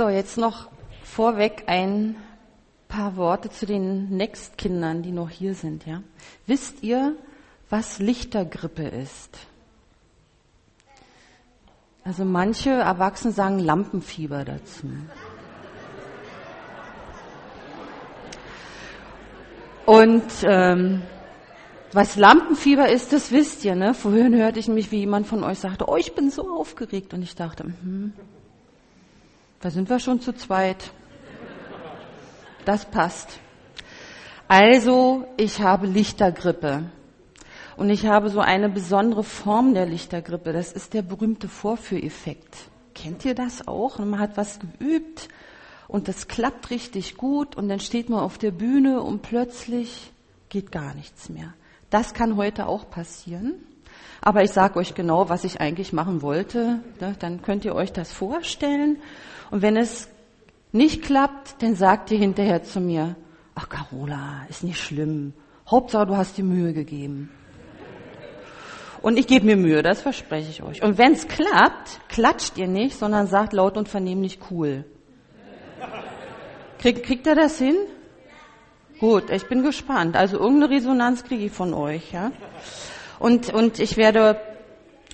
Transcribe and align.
So, 0.00 0.08
jetzt 0.08 0.38
noch 0.38 0.70
vorweg 1.04 1.64
ein 1.66 2.16
paar 2.88 3.16
Worte 3.16 3.50
zu 3.50 3.66
den 3.66 4.08
Next-Kindern, 4.16 5.02
die 5.02 5.12
noch 5.12 5.28
hier 5.28 5.52
sind, 5.52 5.84
ja. 5.84 6.02
Wisst 6.46 6.82
ihr, 6.82 7.16
was 7.68 7.98
Lichtergrippe 7.98 8.84
ist? 8.84 9.36
Also 12.02 12.24
manche 12.24 12.70
Erwachsene 12.70 13.34
sagen 13.34 13.58
Lampenfieber 13.58 14.46
dazu. 14.46 14.86
Und 19.84 20.24
ähm, 20.44 21.02
was 21.92 22.16
Lampenfieber 22.16 22.88
ist, 22.88 23.12
das 23.12 23.32
wisst 23.32 23.66
ihr. 23.66 23.74
Ne? 23.74 23.92
Vorhin 23.92 24.34
hörte 24.34 24.60
ich 24.60 24.68
mich, 24.68 24.90
wie 24.92 25.00
jemand 25.00 25.26
von 25.26 25.44
euch 25.44 25.58
sagte, 25.58 25.90
oh, 25.90 25.96
ich 25.96 26.14
bin 26.14 26.30
so 26.30 26.58
aufgeregt. 26.58 27.12
Und 27.12 27.20
ich 27.20 27.34
dachte, 27.34 27.64
hm, 27.64 28.14
da 29.60 29.70
sind 29.70 29.88
wir 29.88 29.98
schon 29.98 30.20
zu 30.20 30.32
zweit. 30.32 30.92
Das 32.64 32.84
passt. 32.84 33.38
Also, 34.48 35.26
ich 35.36 35.60
habe 35.60 35.86
Lichtergrippe. 35.86 36.84
Und 37.76 37.88
ich 37.88 38.06
habe 38.06 38.28
so 38.28 38.40
eine 38.40 38.68
besondere 38.68 39.24
Form 39.24 39.74
der 39.74 39.86
Lichtergrippe. 39.86 40.52
Das 40.52 40.72
ist 40.72 40.92
der 40.92 41.02
berühmte 41.02 41.48
Vorführeffekt. 41.48 42.56
Kennt 42.94 43.24
ihr 43.24 43.34
das 43.34 43.66
auch? 43.66 43.98
Und 43.98 44.10
man 44.10 44.20
hat 44.20 44.36
was 44.36 44.58
geübt 44.58 45.28
und 45.88 46.06
das 46.06 46.28
klappt 46.28 46.70
richtig 46.70 47.16
gut 47.16 47.56
und 47.56 47.68
dann 47.68 47.80
steht 47.80 48.10
man 48.10 48.20
auf 48.20 48.38
der 48.38 48.50
Bühne 48.50 49.02
und 49.02 49.22
plötzlich 49.22 50.12
geht 50.48 50.70
gar 50.70 50.94
nichts 50.94 51.28
mehr. 51.28 51.54
Das 51.88 52.14
kann 52.14 52.36
heute 52.36 52.66
auch 52.66 52.90
passieren. 52.90 53.54
Aber 54.20 54.42
ich 54.42 54.50
sage 54.50 54.78
euch 54.78 54.94
genau, 54.94 55.28
was 55.28 55.44
ich 55.44 55.60
eigentlich 55.60 55.92
machen 55.92 56.22
wollte. 56.22 56.80
Ne? 57.00 57.16
Dann 57.18 57.42
könnt 57.42 57.64
ihr 57.64 57.74
euch 57.74 57.92
das 57.92 58.12
vorstellen. 58.12 58.98
Und 59.50 59.62
wenn 59.62 59.76
es 59.76 60.08
nicht 60.72 61.02
klappt, 61.02 61.62
dann 61.62 61.74
sagt 61.74 62.10
ihr 62.10 62.18
hinterher 62.18 62.62
zu 62.62 62.80
mir, 62.80 63.16
ach 63.54 63.68
Carola, 63.68 64.46
ist 64.48 64.62
nicht 64.62 64.80
schlimm. 64.80 65.32
Hauptsache, 65.68 66.06
du 66.06 66.16
hast 66.16 66.36
dir 66.36 66.44
Mühe 66.44 66.72
gegeben. 66.72 67.30
Und 69.02 69.18
ich 69.18 69.26
gebe 69.26 69.46
mir 69.46 69.56
Mühe, 69.56 69.82
das 69.82 70.02
verspreche 70.02 70.50
ich 70.50 70.62
euch. 70.62 70.82
Und 70.82 70.98
wenn 70.98 71.12
es 71.12 71.26
klappt, 71.26 72.00
klatscht 72.08 72.58
ihr 72.58 72.68
nicht, 72.68 72.98
sondern 72.98 73.26
sagt 73.26 73.54
laut 73.54 73.78
und 73.78 73.88
vernehmlich 73.88 74.38
cool. 74.50 74.84
Krieg, 76.78 77.02
kriegt 77.02 77.26
er 77.26 77.34
das 77.34 77.58
hin? 77.58 77.76
Gut, 78.98 79.30
ich 79.30 79.46
bin 79.48 79.62
gespannt. 79.62 80.16
Also 80.16 80.38
irgendeine 80.38 80.74
Resonanz 80.74 81.24
kriege 81.24 81.46
ich 81.46 81.52
von 81.52 81.72
euch, 81.72 82.12
ja. 82.12 82.32
Und, 83.20 83.52
und 83.52 83.78
ich 83.78 83.98
werde 83.98 84.40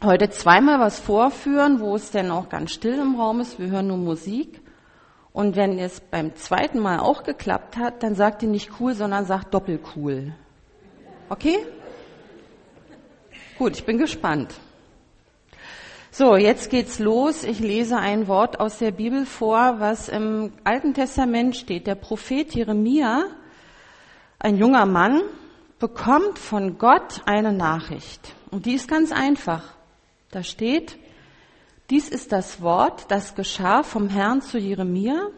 heute 0.03 0.31
zweimal 0.31 0.79
was 0.79 1.01
vorführen, 1.01 1.81
wo 1.81 1.97
es 1.97 2.13
denn 2.13 2.31
auch 2.31 2.49
ganz 2.49 2.71
still 2.71 3.01
im 3.01 3.17
Raum 3.17 3.41
ist. 3.41 3.59
Wir 3.59 3.67
hören 3.67 3.89
nur 3.89 3.97
Musik. 3.97 4.63
Und 5.33 5.57
wenn 5.57 5.77
es 5.81 5.99
beim 6.01 6.37
zweiten 6.37 6.79
Mal 6.79 7.01
auch 7.01 7.25
geklappt 7.25 7.77
hat, 7.77 8.05
dann 8.05 8.15
sagt 8.15 8.45
ihr 8.45 8.49
nicht 8.49 8.71
cool, 8.79 8.95
sondern 8.95 9.27
sagt 9.27 9.53
doppelcool. 9.53 10.33
Okay? 11.29 11.59
Gut, 13.59 13.73
ich 13.73 13.85
bin 13.85 13.99
gespannt. 13.99 14.55
So, 16.13 16.37
jetzt 16.37 16.71
geht's 16.71 17.01
los. 17.01 17.43
Ich 17.43 17.59
lese 17.59 17.97
ein 17.97 18.29
Wort 18.29 18.61
aus 18.61 18.79
der 18.79 18.93
Bibel 18.93 19.27
vor, 19.27 19.81
was 19.81 20.09
im 20.09 20.53
Alten 20.63 20.95
Testament 20.95 21.57
steht. 21.57 21.89
Der 21.89 21.97
Prophet 21.97 22.55
Jeremia, 22.55 23.25
ein 24.39 24.59
junger 24.59 24.87
Mann, 24.87 25.23
bekommt 25.79 26.39
von 26.39 26.79
Gott 26.79 27.23
eine 27.27 27.53
Nachricht. 27.53 28.35
Und 28.51 28.67
die 28.67 28.75
ist 28.75 28.89
ganz 28.89 29.13
einfach. 29.13 29.63
Da 30.31 30.43
steht, 30.43 30.99
dies 31.91 32.09
ist 32.09 32.33
das 32.33 32.61
Wort, 32.63 33.11
das 33.11 33.35
geschah 33.35 33.83
vom 33.83 34.09
Herrn 34.09 34.43
zu 34.43 34.59
Jeremia. 34.59 35.29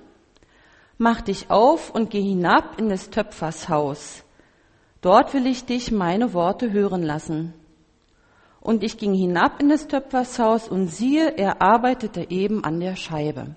Mach 0.97 1.21
dich 1.21 1.51
auf 1.51 1.91
und 1.91 2.11
geh 2.11 2.23
hinab 2.23 2.79
in 2.79 2.89
des 2.89 3.11
Töpfers 3.11 3.69
Haus. 3.69 4.25
Dort 5.01 5.35
will 5.35 5.47
ich 5.47 5.65
dich 5.65 5.93
meine 5.93 6.33
Worte 6.33 6.73
hören 6.73 7.03
lassen. 7.03 7.55
Und 8.61 8.83
ich 8.83 8.99
ging 8.99 9.15
hinab 9.15 9.61
in 9.61 9.69
des 9.69 9.87
Töpfers 9.87 10.39
Haus 10.39 10.69
und 10.69 10.89
siehe, 10.89 11.37
er 11.37 11.63
arbeitete 11.63 12.31
eben 12.31 12.65
an 12.65 12.81
der 12.81 12.97
Scheibe. 12.97 13.55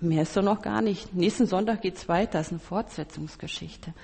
Mehr 0.00 0.22
ist 0.22 0.34
so 0.34 0.42
noch 0.42 0.62
gar 0.62 0.82
nicht. 0.82 1.14
Nächsten 1.14 1.46
Sonntag 1.46 1.82
geht's 1.82 2.08
weiter, 2.08 2.38
das 2.38 2.46
ist 2.48 2.52
eine 2.52 2.60
Fortsetzungsgeschichte. 2.60 3.94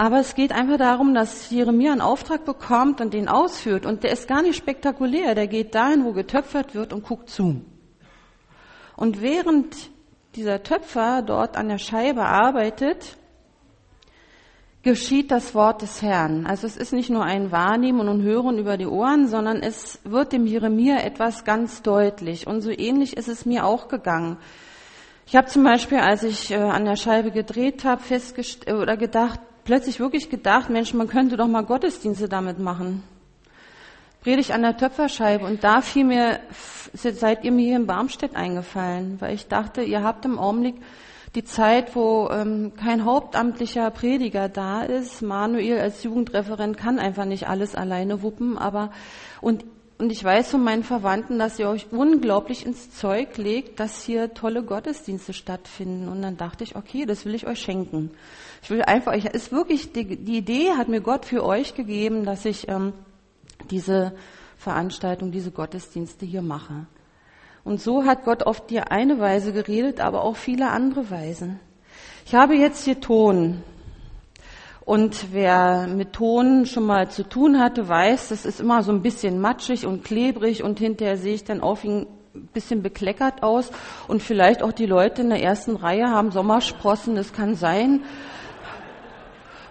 Aber 0.00 0.18
es 0.18 0.34
geht 0.34 0.50
einfach 0.50 0.78
darum, 0.78 1.12
dass 1.12 1.50
Jeremia 1.50 1.92
einen 1.92 2.00
Auftrag 2.00 2.46
bekommt 2.46 3.02
und 3.02 3.12
den 3.12 3.28
ausführt. 3.28 3.84
Und 3.84 4.02
der 4.02 4.12
ist 4.12 4.26
gar 4.26 4.40
nicht 4.40 4.56
spektakulär. 4.56 5.34
Der 5.34 5.46
geht 5.46 5.74
dahin, 5.74 6.06
wo 6.06 6.12
getöpfert 6.12 6.74
wird 6.74 6.94
und 6.94 7.04
guckt 7.04 7.28
zu. 7.28 7.60
Und 8.96 9.20
während 9.20 9.76
dieser 10.36 10.62
Töpfer 10.62 11.20
dort 11.20 11.58
an 11.58 11.68
der 11.68 11.76
Scheibe 11.76 12.22
arbeitet, 12.22 13.18
geschieht 14.82 15.30
das 15.30 15.54
Wort 15.54 15.82
des 15.82 16.00
Herrn. 16.00 16.46
Also 16.46 16.66
es 16.66 16.78
ist 16.78 16.94
nicht 16.94 17.10
nur 17.10 17.24
ein 17.24 17.52
Wahrnehmen 17.52 18.08
und 18.08 18.22
Hören 18.22 18.56
über 18.56 18.78
die 18.78 18.86
Ohren, 18.86 19.28
sondern 19.28 19.58
es 19.58 20.00
wird 20.04 20.32
dem 20.32 20.46
Jeremia 20.46 21.00
etwas 21.00 21.44
ganz 21.44 21.82
deutlich. 21.82 22.46
Und 22.46 22.62
so 22.62 22.70
ähnlich 22.70 23.18
ist 23.18 23.28
es 23.28 23.44
mir 23.44 23.66
auch 23.66 23.88
gegangen. 23.88 24.38
Ich 25.26 25.36
habe 25.36 25.48
zum 25.48 25.62
Beispiel, 25.62 25.98
als 25.98 26.22
ich 26.22 26.52
äh, 26.52 26.56
an 26.56 26.86
der 26.86 26.96
Scheibe 26.96 27.32
gedreht 27.32 27.84
habe, 27.84 28.02
festgestellt 28.02 28.80
oder 28.80 28.96
gedacht, 28.96 29.40
plötzlich 29.70 30.00
wirklich 30.00 30.28
gedacht, 30.28 30.68
Mensch, 30.68 30.94
man 30.94 31.06
könnte 31.06 31.36
doch 31.36 31.46
mal 31.46 31.62
Gottesdienste 31.62 32.28
damit 32.28 32.58
machen. 32.58 33.04
Predigt 34.20 34.50
an 34.50 34.62
der 34.62 34.76
Töpferscheibe 34.76 35.44
und 35.44 35.62
da 35.62 35.80
fiel 35.80 36.02
mir, 36.02 36.40
seid 36.92 37.44
ihr 37.44 37.52
mir 37.52 37.66
hier 37.66 37.76
in 37.76 37.86
Barmstedt 37.86 38.34
eingefallen, 38.34 39.20
weil 39.20 39.32
ich 39.32 39.46
dachte, 39.46 39.82
ihr 39.82 40.02
habt 40.02 40.24
im 40.24 40.40
Augenblick 40.40 40.74
die 41.36 41.44
Zeit, 41.44 41.94
wo 41.94 42.28
ähm, 42.32 42.72
kein 42.74 43.04
hauptamtlicher 43.04 43.92
Prediger 43.92 44.48
da 44.48 44.82
ist. 44.82 45.22
Manuel 45.22 45.78
als 45.78 46.02
Jugendreferent 46.02 46.76
kann 46.76 46.98
einfach 46.98 47.24
nicht 47.24 47.46
alles 47.46 47.76
alleine 47.76 48.22
wuppen, 48.22 48.58
aber 48.58 48.90
und 49.40 49.64
und 50.00 50.10
ich 50.10 50.24
weiß 50.24 50.50
von 50.50 50.64
meinen 50.64 50.82
Verwandten, 50.82 51.38
dass 51.38 51.58
ihr 51.58 51.68
euch 51.68 51.92
unglaublich 51.92 52.64
ins 52.64 52.90
Zeug 52.90 53.36
legt, 53.36 53.78
dass 53.80 54.02
hier 54.02 54.32
tolle 54.32 54.62
Gottesdienste 54.62 55.34
stattfinden. 55.34 56.08
Und 56.08 56.22
dann 56.22 56.38
dachte 56.38 56.64
ich, 56.64 56.74
okay, 56.74 57.04
das 57.04 57.26
will 57.26 57.34
ich 57.34 57.46
euch 57.46 57.60
schenken. 57.60 58.10
Ich 58.62 58.70
will 58.70 58.80
einfach, 58.82 59.12
ich, 59.12 59.26
ist 59.26 59.52
wirklich, 59.52 59.92
die, 59.92 60.16
die 60.16 60.38
Idee 60.38 60.70
hat 60.70 60.88
mir 60.88 61.02
Gott 61.02 61.26
für 61.26 61.44
euch 61.44 61.74
gegeben, 61.74 62.24
dass 62.24 62.46
ich 62.46 62.66
ähm, 62.68 62.94
diese 63.70 64.12
Veranstaltung, 64.56 65.32
diese 65.32 65.50
Gottesdienste 65.50 66.24
hier 66.24 66.42
mache. 66.42 66.86
Und 67.62 67.82
so 67.82 68.06
hat 68.06 68.24
Gott 68.24 68.42
auf 68.44 68.66
die 68.66 68.80
eine 68.80 69.18
Weise 69.18 69.52
geredet, 69.52 70.00
aber 70.00 70.24
auch 70.24 70.36
viele 70.36 70.70
andere 70.70 71.10
Weisen. 71.10 71.60
Ich 72.24 72.34
habe 72.34 72.54
jetzt 72.54 72.84
hier 72.84 73.00
Ton. 73.00 73.62
Und 74.84 75.32
wer 75.32 75.86
mit 75.86 76.14
Ton 76.14 76.66
schon 76.66 76.86
mal 76.86 77.10
zu 77.10 77.28
tun 77.28 77.60
hatte, 77.60 77.88
weiß, 77.88 78.28
das 78.28 78.44
ist 78.44 78.60
immer 78.60 78.82
so 78.82 78.92
ein 78.92 79.02
bisschen 79.02 79.40
matschig 79.40 79.86
und 79.86 80.04
klebrig 80.04 80.62
und 80.62 80.78
hinterher 80.78 81.16
sehe 81.16 81.34
ich 81.34 81.44
dann 81.44 81.60
auch 81.60 81.84
ein 81.84 82.06
bisschen 82.52 82.82
bekleckert 82.82 83.42
aus. 83.42 83.70
Und 84.08 84.22
vielleicht 84.22 84.62
auch 84.62 84.72
die 84.72 84.86
Leute 84.86 85.22
in 85.22 85.30
der 85.30 85.42
ersten 85.42 85.76
Reihe 85.76 86.08
haben 86.08 86.30
Sommersprossen, 86.32 87.14
das 87.14 87.32
kann 87.32 87.54
sein. 87.54 88.02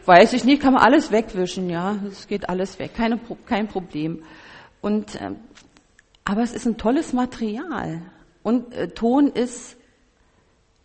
Weiß 0.05 0.33
ich 0.33 0.43
nicht, 0.43 0.61
kann 0.61 0.73
man 0.73 0.83
alles 0.83 1.11
wegwischen, 1.11 1.69
ja. 1.69 1.95
Es 2.07 2.27
geht 2.27 2.49
alles 2.49 2.79
weg, 2.79 2.93
keine, 2.95 3.19
kein 3.45 3.67
Problem. 3.67 4.23
Und 4.81 5.19
ähm, 5.21 5.37
aber 6.29 6.43
es 6.43 6.53
ist 6.53 6.67
ein 6.67 6.77
tolles 6.77 7.11
Material. 7.11 8.03
Und 8.43 8.71
äh, 8.73 8.89
Ton 8.89 9.27
ist 9.27 9.78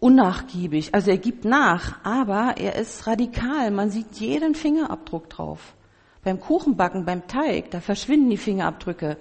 unnachgiebig. 0.04 0.94
Also 0.94 1.10
er 1.10 1.16
gibt 1.16 1.47
nach, 1.47 2.04
aber 2.04 2.59
er 2.59 2.76
ist 2.76 3.06
radikal. 3.06 3.70
Man 3.70 3.91
sieht 3.91 4.12
jeden 4.16 4.54
Fingerabdruck 4.54 5.31
drauf. 5.31 5.75
Beim 6.22 6.41
Kuchenbacken, 6.41 7.06
beim 7.06 7.26
Teig, 7.26 7.70
da 7.70 7.81
verschwinden 7.81 8.28
die 8.28 8.37
Fingerabdrücke. 8.37 9.16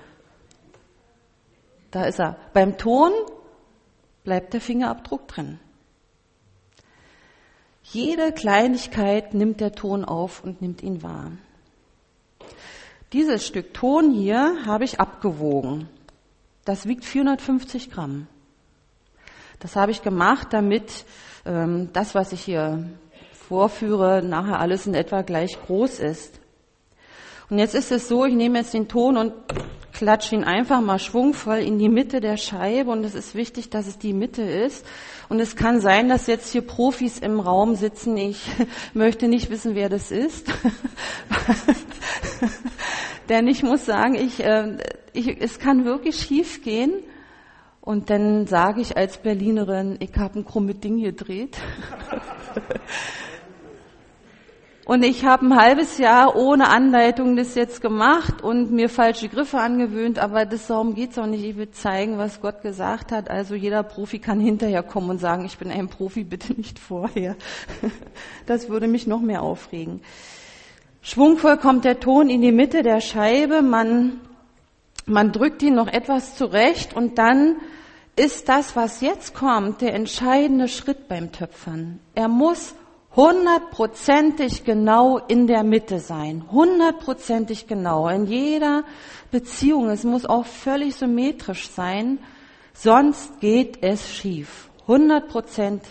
Da 1.90 2.04
ist 2.04 2.20
er. 2.20 2.36
Beim 2.52 2.78
Ton 2.78 3.14
bleibt 4.26 4.54
der 4.54 4.60
Fingerabdruck 4.60 5.26
drin. 5.30 5.58
Jede 7.84 8.34
Kleinigkeit 8.34 9.34
nimmt 9.34 9.62
der 9.62 9.72
Ton 9.72 10.04
auf 10.04 10.44
und 10.44 10.62
nimmt 10.62 10.84
ihn 10.84 11.02
wahr. 11.02 11.32
Dieses 13.14 13.48
Stück 13.48 13.74
Ton 13.74 14.12
hier 14.12 14.66
habe 14.66 14.84
ich 14.84 15.00
abgewogen. 15.00 15.88
Das 16.66 16.88
wiegt 16.88 17.06
450 17.06 17.90
Gramm. 17.90 18.28
Das 19.64 19.78
habe 19.78 19.92
ich 19.94 20.02
gemacht, 20.02 20.50
damit 20.52 21.06
ähm, 21.46 21.90
das, 21.94 22.14
was 22.16 22.34
ich 22.34 22.42
hier 22.42 22.84
vorführe, 23.48 24.22
nachher 24.22 24.60
alles 24.60 24.88
in 24.88 24.94
etwa 24.94 25.22
gleich 25.22 25.58
groß 25.66 26.00
ist. 26.00 26.42
Und 27.50 27.60
jetzt 27.60 27.74
ist 27.74 27.90
es 27.90 28.10
so, 28.10 28.26
ich 28.26 28.34
nehme 28.34 28.60
jetzt 28.60 28.74
den 28.74 28.90
Ton 28.90 29.16
und 29.16 29.32
klatsche 29.94 30.36
ihn 30.36 30.44
einfach 30.44 30.82
mal 30.82 31.00
schwungvoll 31.00 31.60
in 31.60 31.80
die 31.80 31.88
Mitte 31.88 32.20
der 32.20 32.36
Scheibe 32.36 32.92
und 32.92 33.06
es 33.06 33.16
ist 33.16 33.36
wichtig, 33.36 33.70
dass 33.70 33.88
es 33.88 33.98
die 33.98 34.12
Mitte 34.12 34.42
ist. 34.42 34.86
Und 35.30 35.40
es 35.40 35.56
kann 35.56 35.80
sein, 35.80 36.10
dass 36.10 36.28
jetzt 36.28 36.52
hier 36.52 36.62
Profis 36.62 37.20
im 37.20 37.40
Raum 37.40 37.76
sitzen. 37.76 38.18
Ich 38.18 38.42
möchte 38.94 39.30
nicht 39.30 39.50
wissen, 39.50 39.76
wer 39.76 39.88
das 39.88 40.12
ist. 40.12 40.52
Denn 43.30 43.48
ich 43.48 43.64
muss 43.64 43.86
sagen, 43.86 44.16
ich, 44.16 44.44
äh, 44.44 44.78
ich, 45.14 45.42
es 45.42 45.58
kann 45.58 45.86
wirklich 45.86 46.20
schief 46.20 46.64
gehen. 46.64 46.92
Und 47.84 48.10
dann 48.10 48.48
sage 48.48 48.80
ich 48.80 48.96
als 48.96 49.18
Berlinerin, 49.18 49.98
ich 50.00 50.16
habe 50.16 50.40
ein 50.40 50.46
krummes 50.46 50.80
Ding 50.80 51.02
gedreht. 51.02 51.58
und 54.86 55.04
ich 55.04 55.26
habe 55.26 55.48
ein 55.48 55.58
halbes 55.58 55.98
Jahr 55.98 56.38
ohne 56.38 56.70
Anleitung 56.70 57.36
das 57.36 57.56
jetzt 57.56 57.82
gemacht 57.82 58.42
und 58.42 58.72
mir 58.72 58.88
falsche 58.88 59.28
Griffe 59.28 59.60
angewöhnt, 59.60 60.18
aber 60.18 60.46
das 60.46 60.68
darum 60.68 60.96
geht's 60.96 61.20
auch 61.20 61.26
nicht. 61.26 61.44
Ich 61.44 61.58
will 61.58 61.72
zeigen, 61.72 62.18
was 62.18 62.40
Gott 62.40 62.62
gesagt 62.62 63.12
hat. 63.12 63.30
Also 63.30 63.54
jeder 63.54 63.84
Profi 63.84 64.20
kann 64.20 64.40
hinterher 64.40 64.82
kommen 64.82 65.10
und 65.10 65.20
sagen, 65.20 65.44
ich 65.44 65.58
bin 65.58 65.70
ein 65.70 65.90
Profi, 65.90 66.24
bitte 66.24 66.54
nicht 66.54 66.80
vorher. 66.80 67.36
das 68.46 68.70
würde 68.70 68.88
mich 68.88 69.08
noch 69.08 69.20
mehr 69.20 69.42
aufregen. 69.42 70.00
Schwungvoll 71.02 71.58
kommt 71.58 71.84
der 71.84 72.00
Ton 72.00 72.30
in 72.30 72.42
die 72.42 72.54
Mitte 72.54 72.82
der 72.82 73.02
Scheibe, 73.02 73.62
man, 73.62 74.22
man 75.06 75.32
drückt 75.32 75.62
ihn 75.62 75.76
noch 75.76 75.88
etwas 75.88 76.36
zurecht 76.36 76.94
und 76.96 77.18
dann 77.18 77.58
ist 78.16 78.48
das, 78.48 78.76
was 78.76 79.02
jetzt 79.02 79.34
kommt, 79.34 79.82
der 79.82 79.94
entscheidende 79.94 80.68
Schritt 80.68 81.08
beim 81.08 81.32
Töpfern. 81.32 82.00
Er 82.14 82.28
muss 82.28 82.76
hundertprozentig 83.16 84.64
genau 84.64 85.18
in 85.18 85.48
der 85.48 85.64
Mitte 85.64 86.00
sein. 86.00 86.46
Hundertprozentig 86.52 87.68
genau. 87.68 88.08
In 88.08 88.26
jeder 88.26 88.84
Beziehung. 89.32 89.90
Es 89.90 90.04
muss 90.04 90.26
auch 90.26 90.46
völlig 90.46 90.96
symmetrisch 90.96 91.70
sein. 91.70 92.20
Sonst 92.74 93.40
geht 93.40 93.84
es 93.84 94.12
schief. 94.14 94.70
Hundertprozent 94.88 95.84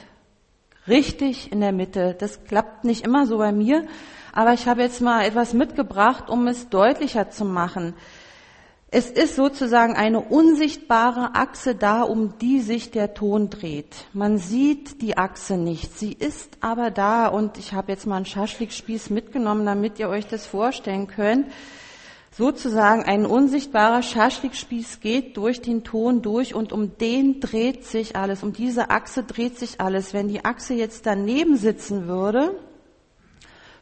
richtig 0.88 1.52
in 1.52 1.60
der 1.60 1.72
Mitte. 1.72 2.16
Das 2.18 2.44
klappt 2.44 2.84
nicht 2.84 3.04
immer 3.04 3.26
so 3.26 3.38
bei 3.38 3.52
mir. 3.52 3.84
Aber 4.32 4.52
ich 4.52 4.66
habe 4.66 4.82
jetzt 4.82 5.00
mal 5.00 5.24
etwas 5.24 5.52
mitgebracht, 5.52 6.30
um 6.30 6.46
es 6.46 6.68
deutlicher 6.68 7.30
zu 7.30 7.44
machen. 7.44 7.94
Es 8.94 9.10
ist 9.10 9.36
sozusagen 9.36 9.96
eine 9.96 10.20
unsichtbare 10.20 11.34
Achse 11.34 11.74
da, 11.74 12.02
um 12.02 12.36
die 12.36 12.60
sich 12.60 12.90
der 12.90 13.14
Ton 13.14 13.48
dreht. 13.48 14.04
Man 14.12 14.36
sieht 14.36 15.00
die 15.00 15.16
Achse 15.16 15.56
nicht, 15.56 15.98
sie 15.98 16.12
ist 16.12 16.58
aber 16.60 16.90
da 16.90 17.28
und 17.28 17.56
ich 17.56 17.72
habe 17.72 17.90
jetzt 17.90 18.06
mal 18.06 18.16
einen 18.16 18.26
Schaschlikspieß 18.26 19.08
mitgenommen, 19.08 19.64
damit 19.64 19.98
ihr 19.98 20.10
euch 20.10 20.26
das 20.26 20.44
vorstellen 20.44 21.06
könnt. 21.06 21.46
Sozusagen 22.32 23.02
ein 23.02 23.24
unsichtbarer 23.24 24.02
Schaschlikspieß 24.02 25.00
geht 25.00 25.38
durch 25.38 25.62
den 25.62 25.84
Ton 25.84 26.20
durch 26.20 26.54
und 26.54 26.70
um 26.70 26.98
den 26.98 27.40
dreht 27.40 27.86
sich 27.86 28.14
alles, 28.14 28.42
um 28.42 28.52
diese 28.52 28.90
Achse 28.90 29.22
dreht 29.22 29.58
sich 29.58 29.80
alles. 29.80 30.12
Wenn 30.12 30.28
die 30.28 30.44
Achse 30.44 30.74
jetzt 30.74 31.06
daneben 31.06 31.56
sitzen 31.56 32.08
würde, 32.08 32.58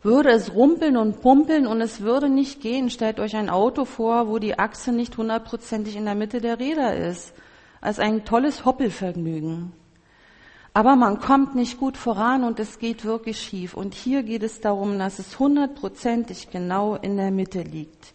würde 0.03 0.31
es 0.31 0.55
rumpeln 0.55 0.97
und 0.97 1.21
pumpeln 1.21 1.67
und 1.67 1.81
es 1.81 2.01
würde 2.01 2.29
nicht 2.29 2.61
gehen. 2.61 2.91
Stellt 2.91 3.21
euch 3.21 3.37
ein 3.37 3.51
Auto 3.51 3.85
vor, 3.85 4.29
wo 4.29 4.39
die 4.39 4.59
Achse 4.59 4.93
nicht 4.93 5.17
hundertprozentig 5.17 5.97
in 5.97 6.07
der 6.07 6.15
Mitte 6.15 6.41
der 6.41 6.59
Räder 6.59 6.97
ist. 6.97 7.35
Als 7.81 7.99
ein 7.99 8.25
tolles 8.25 8.65
Hoppelvergnügen. 8.65 9.73
Aber 10.73 10.97
man 10.97 11.19
kommt 11.19 11.55
nicht 11.55 11.79
gut 11.79 11.97
voran 11.97 12.45
und 12.45 12.61
es 12.61 12.79
geht 12.79 13.05
wirklich 13.05 13.41
schief. 13.41 13.75
Und 13.75 13.95
hier 13.95 14.23
geht 14.23 14.43
es 14.43 14.61
darum, 14.61 14.99
dass 14.99 15.19
es 15.19 15.39
hundertprozentig 15.39 16.51
genau 16.51 16.95
in 16.95 17.17
der 17.17 17.31
Mitte 17.31 17.63
liegt. 17.63 18.15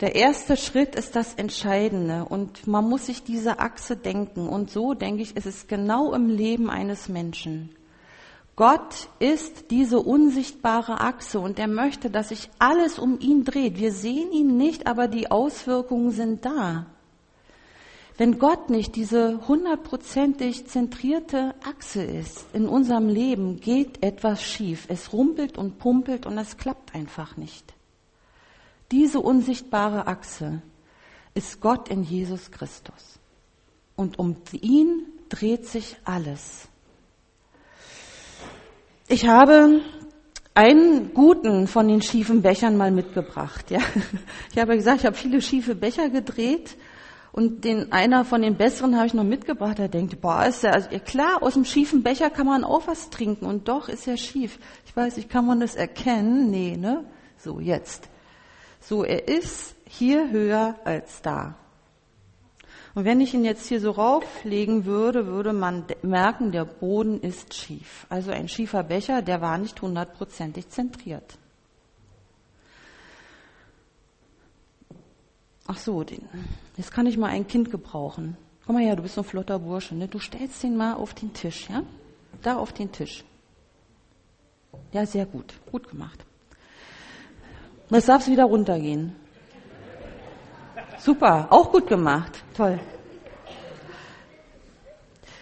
Der 0.00 0.14
erste 0.14 0.56
Schritt 0.56 0.94
ist 0.94 1.16
das 1.16 1.34
Entscheidende 1.34 2.24
und 2.24 2.66
man 2.66 2.88
muss 2.88 3.06
sich 3.06 3.24
diese 3.24 3.58
Achse 3.58 3.96
denken. 3.96 4.48
Und 4.48 4.70
so 4.70 4.94
denke 4.94 5.22
ich, 5.22 5.36
ist 5.36 5.46
es 5.46 5.66
genau 5.66 6.12
im 6.12 6.28
Leben 6.28 6.70
eines 6.70 7.08
Menschen. 7.08 7.70
Gott 8.58 9.08
ist 9.20 9.70
diese 9.70 10.00
unsichtbare 10.00 11.00
Achse 11.00 11.38
und 11.38 11.60
er 11.60 11.68
möchte, 11.68 12.10
dass 12.10 12.30
sich 12.30 12.50
alles 12.58 12.98
um 12.98 13.20
ihn 13.20 13.44
dreht. 13.44 13.78
Wir 13.78 13.92
sehen 13.92 14.32
ihn 14.32 14.56
nicht, 14.56 14.88
aber 14.88 15.06
die 15.06 15.30
Auswirkungen 15.30 16.10
sind 16.10 16.44
da. 16.44 16.86
Wenn 18.16 18.40
Gott 18.40 18.68
nicht 18.68 18.96
diese 18.96 19.46
hundertprozentig 19.46 20.66
zentrierte 20.66 21.54
Achse 21.62 22.02
ist 22.02 22.46
in 22.52 22.66
unserem 22.66 23.06
Leben, 23.06 23.60
geht 23.60 24.02
etwas 24.02 24.42
schief. 24.42 24.86
Es 24.88 25.12
rumpelt 25.12 25.56
und 25.56 25.78
pumpelt 25.78 26.26
und 26.26 26.36
es 26.36 26.56
klappt 26.56 26.96
einfach 26.96 27.36
nicht. 27.36 27.74
Diese 28.90 29.20
unsichtbare 29.20 30.08
Achse 30.08 30.62
ist 31.32 31.60
Gott 31.60 31.90
in 31.90 32.02
Jesus 32.02 32.50
Christus. 32.50 33.20
Und 33.94 34.18
um 34.18 34.34
ihn 34.50 35.06
dreht 35.28 35.66
sich 35.66 35.96
alles. 36.02 36.66
Ich 39.10 39.26
habe 39.26 39.80
einen 40.52 41.14
guten 41.14 41.66
von 41.66 41.88
den 41.88 42.02
schiefen 42.02 42.42
Bechern 42.42 42.76
mal 42.76 42.90
mitgebracht. 42.90 43.70
Ja. 43.70 43.80
Ich 44.52 44.58
habe 44.58 44.76
gesagt, 44.76 44.98
ich 45.00 45.06
habe 45.06 45.16
viele 45.16 45.40
schiefe 45.40 45.74
Becher 45.74 46.10
gedreht 46.10 46.76
und 47.32 47.64
den 47.64 47.90
einer 47.90 48.26
von 48.26 48.42
den 48.42 48.58
besseren 48.58 48.96
habe 48.96 49.06
ich 49.06 49.14
noch 49.14 49.24
mitgebracht. 49.24 49.78
Er 49.78 49.88
denkt, 49.88 50.20
boah, 50.20 50.44
ist 50.44 50.62
ja 50.62 50.72
also, 50.72 50.90
klar, 51.06 51.42
aus 51.42 51.54
dem 51.54 51.64
schiefen 51.64 52.02
Becher 52.02 52.28
kann 52.28 52.44
man 52.44 52.64
auch 52.64 52.86
was 52.86 53.08
trinken 53.08 53.46
und 53.46 53.68
doch 53.68 53.88
ist 53.88 54.06
er 54.06 54.18
schief. 54.18 54.58
Ich 54.84 54.94
weiß 54.94 55.16
nicht, 55.16 55.30
kann 55.30 55.46
man 55.46 55.60
das 55.60 55.74
erkennen? 55.74 56.50
Nee, 56.50 56.76
ne? 56.76 57.04
So, 57.38 57.60
jetzt. 57.60 58.10
So, 58.78 59.04
er 59.04 59.26
ist 59.26 59.74
hier 59.86 60.30
höher 60.30 60.74
als 60.84 61.22
da. 61.22 61.54
Und 62.98 63.04
wenn 63.04 63.20
ich 63.20 63.32
ihn 63.32 63.44
jetzt 63.44 63.68
hier 63.68 63.80
so 63.80 63.92
rauflegen 63.92 64.84
würde, 64.84 65.28
würde 65.28 65.52
man 65.52 65.84
merken, 66.02 66.50
der 66.50 66.64
Boden 66.64 67.20
ist 67.20 67.54
schief. 67.54 68.08
Also 68.08 68.32
ein 68.32 68.48
schiefer 68.48 68.82
Becher, 68.82 69.22
der 69.22 69.40
war 69.40 69.56
nicht 69.56 69.80
hundertprozentig 69.80 70.68
zentriert. 70.68 71.38
Ach 75.68 75.78
so, 75.78 76.02
den, 76.02 76.28
jetzt 76.76 76.90
kann 76.90 77.06
ich 77.06 77.16
mal 77.16 77.28
ein 77.28 77.46
Kind 77.46 77.70
gebrauchen. 77.70 78.36
Komm 78.66 78.74
mal 78.74 78.84
her, 78.84 78.96
du 78.96 79.04
bist 79.04 79.14
so 79.14 79.20
ein 79.20 79.24
flotter 79.28 79.60
Bursche. 79.60 79.94
Ne? 79.94 80.08
Du 80.08 80.18
stellst 80.18 80.60
den 80.64 80.76
mal 80.76 80.94
auf 80.94 81.14
den 81.14 81.32
Tisch, 81.32 81.70
ja? 81.70 81.84
Da 82.42 82.56
auf 82.56 82.72
den 82.72 82.90
Tisch. 82.90 83.22
Ja, 84.90 85.06
sehr 85.06 85.26
gut. 85.26 85.54
Gut 85.70 85.88
gemacht. 85.88 86.26
Jetzt 87.90 88.08
darfst 88.08 88.26
du 88.26 88.32
wieder 88.32 88.46
runtergehen. 88.46 89.14
Super, 90.98 91.48
auch 91.50 91.70
gut 91.70 91.86
gemacht. 91.86 92.42
Toll. 92.54 92.78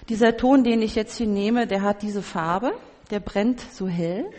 Dieser 0.08 0.36
Ton, 0.36 0.62
den 0.62 0.82
ich 0.82 0.94
jetzt 0.94 1.16
hier 1.16 1.26
nehme, 1.26 1.66
der 1.66 1.82
hat 1.82 2.02
diese 2.02 2.22
Farbe, 2.22 2.72
der 3.10 3.20
brennt 3.20 3.60
so 3.60 3.88
hell. 3.88 4.30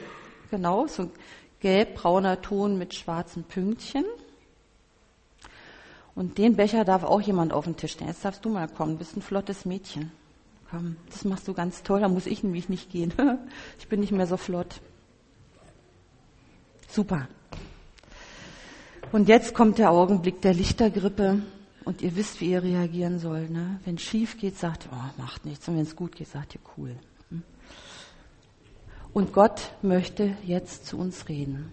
Genau, 0.50 0.88
so 0.88 1.04
ein 1.04 1.12
gelb-brauner 1.60 2.42
Ton 2.42 2.78
mit 2.78 2.94
schwarzen 2.94 3.44
Pünktchen. 3.44 4.06
Und 6.16 6.38
den 6.38 6.56
Becher 6.56 6.86
darf 6.86 7.04
auch 7.04 7.22
jemand 7.22 7.52
auf 7.52 7.66
den 7.66 7.76
Tisch 7.76 7.94
stellen. 7.94 8.10
Jetzt 8.10 8.24
darfst 8.24 8.46
du 8.46 8.50
mal 8.50 8.68
kommen, 8.68 8.94
du 8.94 8.98
bist 9.00 9.18
ein 9.18 9.22
flottes 9.22 9.66
Mädchen. 9.66 10.12
Komm, 10.70 10.98
das 11.10 11.26
machst 11.26 11.48
du 11.48 11.54
ganz 11.54 11.84
toll, 11.84 12.00
da 12.00 12.08
muss 12.08 12.26
ich 12.26 12.44
nämlich 12.44 12.70
nicht 12.70 12.90
gehen. 12.90 13.14
Ich 13.80 13.88
bin 13.88 14.00
nicht 14.00 14.12
mehr 14.12 14.28
so 14.28 14.38
flott. 14.38 14.82
Super. 16.88 17.28
Und 19.12 19.30
jetzt 19.30 19.54
kommt 19.54 19.78
der 19.78 19.92
Augenblick 19.92 20.42
der 20.42 20.54
Lichtergrippe 20.54 21.42
und 21.86 22.02
ihr 22.02 22.16
wisst, 22.18 22.42
wie 22.42 22.52
ihr 22.52 22.62
reagieren 22.62 23.20
sollt. 23.20 23.50
Ne? 23.50 23.80
Wenn 23.86 23.96
es 23.96 24.02
schief 24.02 24.38
geht, 24.38 24.58
sagt 24.58 24.90
oh, 24.92 25.22
macht 25.22 25.46
nichts. 25.46 25.68
Und 25.68 25.76
wenn 25.76 25.84
es 25.84 25.96
gut 25.96 26.16
geht, 26.16 26.28
sagt 26.28 26.56
ihr, 26.56 26.62
cool. 26.78 26.96
Hm? 27.30 27.44
Und 29.14 29.32
Gott 29.32 29.72
möchte 29.82 30.34
jetzt 30.46 30.86
zu 30.86 30.98
uns 30.98 31.30
reden. 31.30 31.72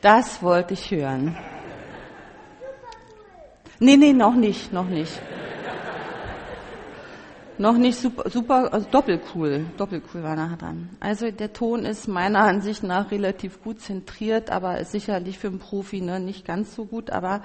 Das 0.00 0.42
wollte 0.42 0.74
ich 0.74 0.90
hören. 0.90 1.36
Nee, 3.80 3.96
nee, 3.96 4.12
noch 4.12 4.34
nicht, 4.34 4.72
noch 4.72 4.88
nicht. 4.88 5.20
noch 7.58 7.76
nicht 7.76 7.98
super, 7.98 8.30
super 8.30 8.72
also 8.72 8.88
doppelcool, 8.90 9.66
doppelcool 9.76 10.22
war 10.22 10.36
nachher 10.36 10.56
dran. 10.56 10.90
Also 11.00 11.30
der 11.30 11.52
Ton 11.52 11.84
ist 11.84 12.06
meiner 12.06 12.40
Ansicht 12.40 12.82
nach 12.82 13.10
relativ 13.10 13.62
gut 13.62 13.80
zentriert, 13.80 14.50
aber 14.50 14.78
ist 14.78 14.92
sicherlich 14.92 15.38
für 15.38 15.48
einen 15.48 15.58
Profi 15.58 16.00
ne, 16.00 16.20
nicht 16.20 16.44
ganz 16.44 16.74
so 16.74 16.84
gut, 16.84 17.10
aber 17.10 17.42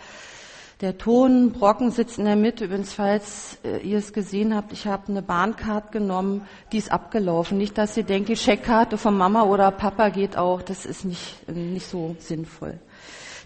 der 0.81 0.97
Tonbrocken 0.97 1.91
sitzt 1.91 2.17
in 2.17 2.25
der 2.25 2.35
Mitte. 2.35 2.65
Übrigens, 2.65 2.93
falls 2.93 3.57
äh, 3.63 3.77
ihr 3.79 3.97
es 3.97 4.13
gesehen 4.13 4.55
habt, 4.55 4.73
ich 4.73 4.87
habe 4.87 5.07
eine 5.07 5.21
Bahncard 5.21 5.91
genommen, 5.91 6.47
die 6.71 6.77
ist 6.77 6.91
abgelaufen. 6.91 7.57
Nicht, 7.57 7.77
dass 7.77 7.95
ihr 7.95 8.03
denkt, 8.03 8.29
die 8.29 8.35
Scheckkarte 8.35 8.97
von 8.97 9.17
Mama 9.17 9.43
oder 9.43 9.71
Papa 9.71 10.09
geht 10.09 10.37
auch. 10.37 10.61
Das 10.61 10.85
ist 10.85 11.05
nicht, 11.05 11.47
nicht 11.49 11.87
so 11.87 12.15
sinnvoll. 12.19 12.79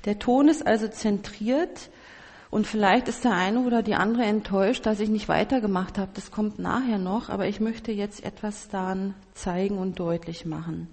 Der 0.05 0.19
Ton 0.19 0.47
ist 0.47 0.65
also 0.65 0.87
zentriert 0.87 1.89
und 2.49 2.65
vielleicht 2.65 3.07
ist 3.07 3.25
der 3.25 3.33
eine 3.33 3.59
oder 3.59 3.83
die 3.83 3.95
andere 3.95 4.23
enttäuscht, 4.23 4.85
dass 4.85 4.99
ich 4.99 5.09
nicht 5.09 5.27
weitergemacht 5.27 5.97
habe. 5.97 6.11
Das 6.13 6.31
kommt 6.31 6.59
nachher 6.59 6.97
noch, 6.97 7.29
aber 7.29 7.47
ich 7.47 7.59
möchte 7.59 7.91
jetzt 7.91 8.23
etwas 8.23 8.69
daran 8.69 9.15
zeigen 9.33 9.77
und 9.77 9.99
deutlich 9.99 10.45
machen. 10.45 10.87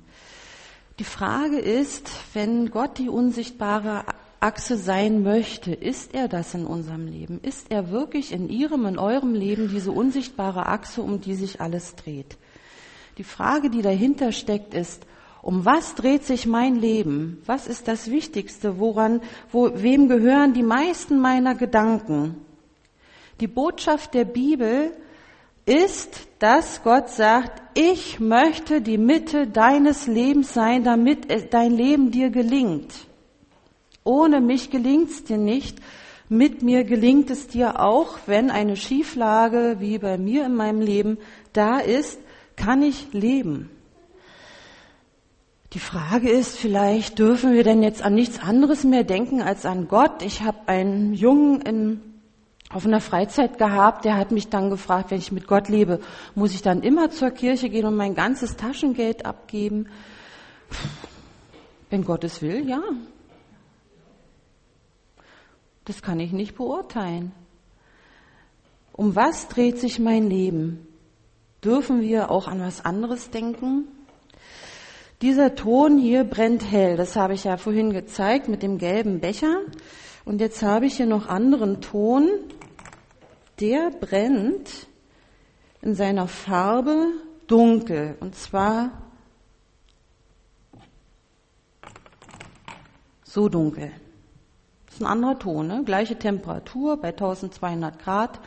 Die 0.99 1.05
Frage 1.05 1.59
ist, 1.59 2.11
wenn 2.35 2.71
Gott 2.71 2.99
die 2.99 3.09
unsichtbare 3.09 4.05
Achse 4.45 4.77
sein 4.77 5.23
möchte, 5.23 5.73
ist 5.73 6.15
er 6.15 6.29
das 6.29 6.53
in 6.53 6.67
unserem 6.67 7.07
Leben? 7.07 7.41
Ist 7.41 7.71
er 7.71 7.91
wirklich 7.91 8.31
in 8.31 8.51
Ihrem, 8.51 8.85
in 8.85 8.99
eurem 8.99 9.33
Leben 9.33 9.71
diese 9.71 9.91
unsichtbare 9.91 10.67
Achse, 10.67 11.01
um 11.01 11.23
die 11.23 11.35
sich 11.35 11.63
alles 11.63 11.97
dreht? 11.97 12.37
Die 13.17 13.25
Frage, 13.25 13.71
die 13.71 13.81
dahinter 13.81 14.33
steckt, 14.33 14.75
ist, 14.75 15.07
um 15.41 15.65
was 15.65 15.95
dreht 15.95 16.25
sich 16.25 16.47
mein 16.47 16.77
Leben? 16.77 17.41
Was 17.47 17.67
ist 17.67 17.89
das 17.89 18.11
Wichtigste? 18.11 18.79
Woran, 18.79 19.23
wo, 19.51 19.71
wem 19.75 20.09
gehören 20.09 20.53
die 20.53 20.63
meisten 20.63 21.21
meiner 21.21 21.55
Gedanken? 21.55 22.37
Die 23.41 23.49
Botschaft 23.49 24.13
der 24.13 24.27
Bibel 24.27 24.93
ist, 25.65 26.29
dass 26.39 26.83
Gott 26.83 27.09
sagt, 27.09 27.63
ich 27.73 28.21
möchte 28.21 28.83
die 28.83 28.99
Mitte 28.99 29.47
deines 29.47 30.07
Lebens 30.07 30.53
sein, 30.53 30.85
damit 30.85 31.29
dein 31.55 31.73
Leben 31.73 32.11
dir 32.11 32.29
gelingt. 32.29 32.93
Ohne 34.05 34.41
mich 34.41 34.71
gelingt's 34.71 35.25
dir 35.25 35.39
nicht. 35.39 35.79
Mit 36.29 36.63
mir 36.63 36.85
gelingt 36.85 37.31
es 37.31 37.49
dir 37.49 37.81
auch, 37.81 38.19
wenn 38.27 38.51
eine 38.51 38.77
Schieflage 38.77 39.77
wie 39.79 39.99
bei 39.99 40.19
mir 40.19 40.47
in 40.47 40.55
meinem 40.55 40.81
Leben 40.81 41.19
da 41.53 41.79
ist, 41.79 42.19
kann 42.57 42.83
ich 42.83 43.13
leben. 43.13 43.71
Die 45.73 45.81
Frage 45.81 46.31
ist 46.31 46.57
vielleicht, 46.57 47.19
dürfen 47.19 47.53
wir 47.53 47.65
denn 47.65 47.83
jetzt 47.83 48.03
an 48.03 48.15
nichts 48.15 48.39
anderes 48.39 48.85
mehr 48.85 49.03
denken 49.03 49.43
als 49.43 49.67
an 49.67 49.89
Gott? 49.89 50.23
Ich 50.23 50.43
habe 50.43 50.59
einen 50.67 51.15
Jungen 51.15 51.63
in, 51.63 52.01
auf 52.71 52.87
einer 52.87 53.01
Freizeit 53.01 53.59
gehabt, 53.59 54.05
der 54.05 54.17
hat 54.17 54.31
mich 54.31 54.49
dann 54.49 54.71
gefragt, 54.71 55.11
wenn 55.11 55.19
ich 55.19 55.33
mit 55.33 55.49
Gott 55.49 55.69
lebe, 55.69 55.99
muss 56.37 56.55
ich 56.55 56.63
dann 56.63 56.83
immer 56.83 57.11
zur 57.11 57.31
Kirche 57.31 57.71
gehen 57.71 57.87
und 57.87 57.97
mein 57.97 58.15
ganzes 58.15 58.57
Taschengeld 58.57 59.27
abgeben? 59.27 59.89
Wenn 61.91 62.05
Gott 62.05 62.23
es 62.23 62.41
will, 62.41 62.69
ja. 62.69 62.81
Das 65.85 66.03
kann 66.03 66.21
ich 66.21 66.33
nicht 66.33 66.57
beurteilen. 66.57 67.33
Um 68.93 69.17
was 69.17 69.49
dreht 69.49 69.79
sich 69.79 69.99
mein 69.99 70.31
Leben? 70.31 70.87
Dürfen 71.63 72.01
wir 72.01 72.31
auch 72.31 72.47
an 72.47 72.61
was 72.61 72.85
anderes 72.85 73.31
denken? 73.31 73.89
Dieser 75.21 75.55
Ton 75.55 75.99
hier 75.99 76.25
brennt 76.25 76.71
hell. 76.71 76.97
Das 76.97 77.17
habe 77.17 77.35
ich 77.35 77.45
ja 77.45 77.57
vorhin 77.57 77.93
gezeigt 77.93 78.49
mit 78.49 78.63
dem 78.63 78.79
gelben 78.79 79.21
Becher. 79.21 79.61
Und 80.25 80.41
jetzt 80.41 80.63
habe 80.63 80.87
ich 80.87 80.97
hier 80.97 81.07
noch 81.07 81.29
anderen 81.29 81.81
Ton. 81.81 82.29
Der 83.61 83.91
brennt 83.91 84.87
in 85.83 85.95
seiner 85.95 86.29
Farbe 86.29 87.09
dunkel. 87.47 88.17
Und 88.21 88.35
zwar 88.35 88.91
so 93.25 93.49
dunkel. 93.49 93.93
Das 94.95 95.01
ist 95.01 95.07
ein 95.09 95.11
anderer 95.11 95.37
Ton, 95.41 95.67
ne? 95.67 95.83
gleiche 95.85 96.17
Temperatur 96.17 96.97
bei 96.99 97.09
1200 97.09 97.99
Grad. 97.99 98.39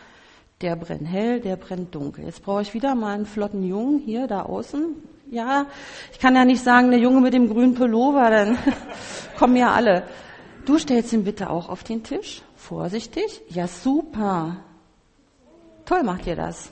Der 0.62 0.78
brennt 0.78 1.06
hell, 1.06 1.42
der 1.42 1.58
brennt 1.58 1.94
dunkel. 1.94 2.24
Jetzt 2.24 2.42
brauche 2.42 2.62
ich 2.62 2.74
wieder 2.74 2.96
mal 2.96 3.16
einen 3.16 3.26
flotten 3.26 3.64
Jungen 3.64 4.00
hier 4.00 4.28
da 4.28 4.44
außen. 4.44 4.96
Ja, 5.30 5.66
ich 6.14 6.20
kann 6.20 6.36
ja 6.36 6.46
nicht 6.46 6.64
sagen, 6.64 6.90
der 6.90 7.02
Junge 7.02 7.20
mit 7.20 7.34
dem 7.34 7.50
grünen 7.50 7.74
Pullover, 7.74 8.30
dann 8.30 8.58
kommen 9.38 9.58
ja 9.58 9.74
alle. 9.74 10.04
Du 10.64 10.78
stellst 10.78 11.12
ihn 11.12 11.26
bitte 11.26 11.50
auch 11.50 11.68
auf 11.68 11.84
den 11.84 12.04
Tisch. 12.04 12.44
Vorsichtig. 12.56 13.42
Ja, 13.50 13.68
super. 13.68 14.56
Toll 15.84 16.04
macht 16.04 16.28
ihr 16.28 16.38
das. 16.38 16.72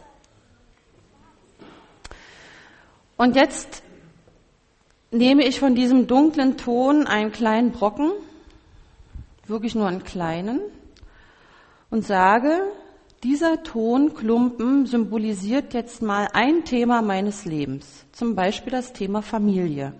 Und 3.17 3.35
jetzt 3.35 3.83
nehme 5.11 5.43
ich 5.43 5.59
von 5.59 5.75
diesem 5.75 6.07
dunklen 6.07 6.55
Ton 6.55 7.07
einen 7.07 7.33
kleinen 7.33 7.73
Brocken 7.73 8.13
wirklich 9.47 9.75
nur 9.75 9.87
einen 9.87 10.03
kleinen, 10.03 10.61
und 11.89 12.05
sage, 12.05 12.61
dieser 13.23 13.63
Tonklumpen 13.63 14.85
symbolisiert 14.85 15.73
jetzt 15.73 16.01
mal 16.01 16.27
ein 16.33 16.65
Thema 16.65 17.01
meines 17.01 17.45
Lebens, 17.45 18.05
zum 18.11 18.35
Beispiel 18.35 18.71
das 18.71 18.93
Thema 18.93 19.21
Familie. 19.21 19.93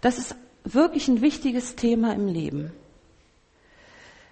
Das 0.00 0.18
ist 0.18 0.34
wirklich 0.64 1.08
ein 1.08 1.20
wichtiges 1.20 1.76
Thema 1.76 2.12
im 2.12 2.26
Leben. 2.26 2.72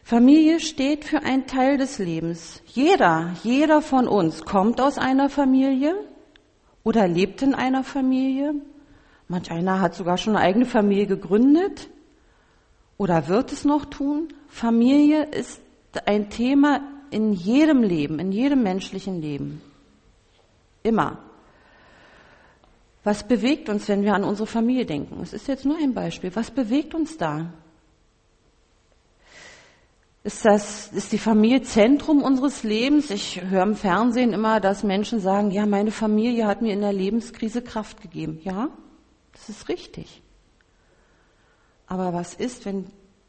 Familie 0.03 0.59
steht 0.61 1.05
für 1.05 1.23
einen 1.23 1.47
Teil 1.47 1.77
des 1.77 1.99
Lebens. 1.99 2.62
Jeder, 2.67 3.35
jeder 3.45 3.83
von 3.83 4.09
uns 4.09 4.45
kommt 4.45 4.81
aus 4.81 4.97
einer 4.97 5.29
Familie 5.29 5.95
oder 6.83 7.07
lebt 7.07 7.43
in 7.43 7.55
einer 7.55 7.85
Familie. 7.85 8.55
Manch 9.29 9.50
einer 9.50 9.81
hat 9.81 9.95
sogar 9.95 10.17
schon 10.17 10.35
eine 10.35 10.45
eigene 10.45 10.65
Familie 10.65 11.07
gegründet 11.07 11.91
oder 12.99 13.28
wird 13.28 13.52
es 13.52 13.64
noch 13.64 13.87
tun? 13.87 14.28
Familie 14.49 15.25
ist 15.25 15.61
ein 16.05 16.28
Thema 16.28 16.83
in 17.11 17.33
jedem 17.33 17.83
Leben, 17.83 18.19
in 18.19 18.33
jedem 18.33 18.62
menschlichen 18.62 19.23
Leben. 19.23 19.62
Immer. 20.83 21.19
Was 23.05 23.26
bewegt 23.26 23.69
uns, 23.69 23.88
wenn 23.88 24.02
wir 24.02 24.14
an 24.14 24.25
unsere 24.25 24.47
Familie 24.47 24.85
denken? 24.85 25.21
Es 25.23 25.33
ist 25.33 25.49
jetzt 25.49 25.64
nur 25.64 25.78
ein 25.78 25.95
Beispiel. 25.95 26.35
Was 26.35 26.50
bewegt 26.50 26.95
uns 26.95 27.17
da? 27.17 27.52
Ist 30.25 30.45
das, 30.45 30.88
ist 30.88 31.12
die 31.12 31.19
Familie 31.19 31.62
Zentrum 31.62 32.23
unseres 32.23 32.64
Lebens? 32.64 33.09
Ich 33.11 33.40
höre 33.43 33.62
im 33.62 33.76
Fernsehen 33.76 34.33
immer, 34.33 34.61
dass 34.61 34.83
Menschen 34.83 35.21
sagen, 35.21 35.52
ja, 35.52 35.64
meine 35.64 35.93
Familie 35.93 36.47
hat 36.47 36.61
mir 36.61 36.73
in 36.73 36.81
der 36.81 36.93
Lebenskrise 36.93 37.62
Kraft 37.62 38.02
gegeben. 38.02 38.40
Ja, 38.43 38.69
das 39.33 39.49
ist 39.49 39.69
richtig. 39.69 40.21
Aber 41.88 42.12
was 42.12 42.35
ist, 42.35 42.64
wenn 42.66 42.87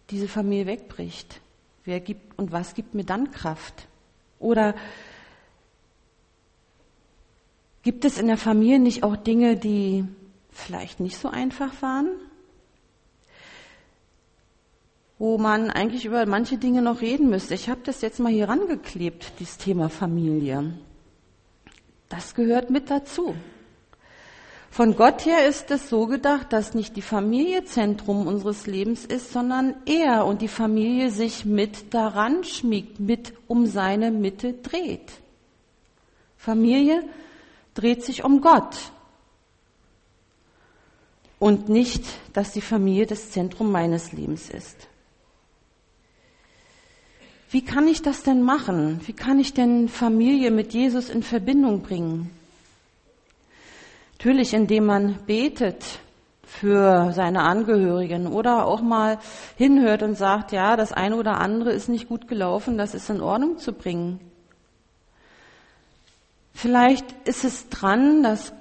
diese 0.10 0.28
Familie 0.28 0.66
wegbricht? 0.66 1.40
Wer 1.86 2.00
gibt 2.00 2.38
und 2.38 2.52
was 2.52 2.74
gibt 2.74 2.94
mir 2.94 3.06
dann 3.06 3.32
Kraft? 3.32 3.88
Oder 4.38 4.76
gibt 7.84 8.06
es 8.06 8.18
in 8.18 8.28
der 8.28 8.38
Familie 8.38 8.80
nicht 8.80 9.04
auch 9.04 9.16
Dinge, 9.16 9.56
die 9.56 10.06
vielleicht 10.52 11.00
nicht 11.00 11.18
so 11.18 11.30
einfach 11.30 11.82
waren? 11.82 12.10
Wo 15.18 15.38
man 15.38 15.70
eigentlich 15.70 16.06
über 16.06 16.26
manche 16.26 16.58
Dinge 16.58 16.82
noch 16.82 17.02
reden 17.02 17.30
müsste. 17.30 17.54
Ich 17.54 17.70
habe 17.70 17.82
das 17.84 18.02
jetzt 18.02 18.20
mal 18.20 18.32
hier 18.32 18.48
rangeklebt, 18.48 19.34
dieses 19.40 19.58
Thema 19.58 19.90
Familie. 19.90 20.74
Das 22.08 22.36
gehört 22.36 22.70
mit 22.70 22.90
dazu. 22.90 23.36
Von 24.72 24.96
Gott 24.96 25.26
her 25.26 25.48
ist 25.48 25.72
es 25.72 25.90
so 25.90 26.06
gedacht, 26.06 26.54
dass 26.54 26.74
nicht 26.74 26.96
die 26.96 27.02
Familie 27.02 27.66
Zentrum 27.66 28.28
unseres 28.28 28.68
Lebens 28.68 29.04
ist, 29.04 29.34
sondern 29.34 29.76
er 29.86 30.26
und 30.26 30.42
die 30.42 30.48
Familie 30.48 31.10
sich 31.10 31.44
mit 31.44 31.94
daran 31.94 32.44
schmiegt, 32.44 33.00
mit 33.00 33.34
um 33.48 33.66
seine 33.66 34.12
Mitte 34.12 34.54
dreht. 34.54 35.12
Familie 36.38 37.04
dreht 37.74 38.04
sich 38.04 38.24
um 38.24 38.42
Gott 38.42 38.78
und 41.40 41.70
nicht, 41.70 42.04
dass 42.34 42.52
die 42.52 42.62
Familie 42.62 43.08
das 43.08 43.32
Zentrum 43.32 43.72
meines 43.72 44.12
Lebens 44.12 44.50
ist. 44.50 44.88
Wie 47.52 47.66
kann 47.66 47.88
ich 47.88 48.04
das 48.04 48.22
denn 48.22 48.44
machen? 48.44 49.02
Wie 49.08 49.14
kann 49.14 49.40
ich 49.40 49.54
denn 49.54 49.90
Familie 49.90 50.52
mit 50.52 50.74
Jesus 50.74 51.10
in 51.10 51.24
Verbindung 51.24 51.82
bringen? 51.82 52.30
Natürlich, 54.20 54.54
indem 54.54 54.86
man 54.86 55.16
betet 55.28 55.82
für 56.44 57.14
seine 57.14 57.44
Angehörigen 57.44 58.28
oder 58.28 58.66
auch 58.66 58.82
mal 58.82 59.18
hinhört 59.56 60.04
und 60.04 60.16
sagt, 60.18 60.52
ja, 60.52 60.76
das 60.76 60.92
eine 60.92 61.16
oder 61.16 61.40
andere 61.40 61.72
ist 61.72 61.88
nicht 61.88 62.10
gut 62.10 62.28
gelaufen, 62.28 62.78
das 62.78 62.94
ist 62.94 63.10
in 63.10 63.22
Ordnung 63.22 63.60
zu 63.60 63.72
bringen. 63.72 64.20
Vielleicht 66.54 67.06
ist 67.24 67.46
es 67.46 67.70
dran, 67.70 68.22
dass 68.22 68.52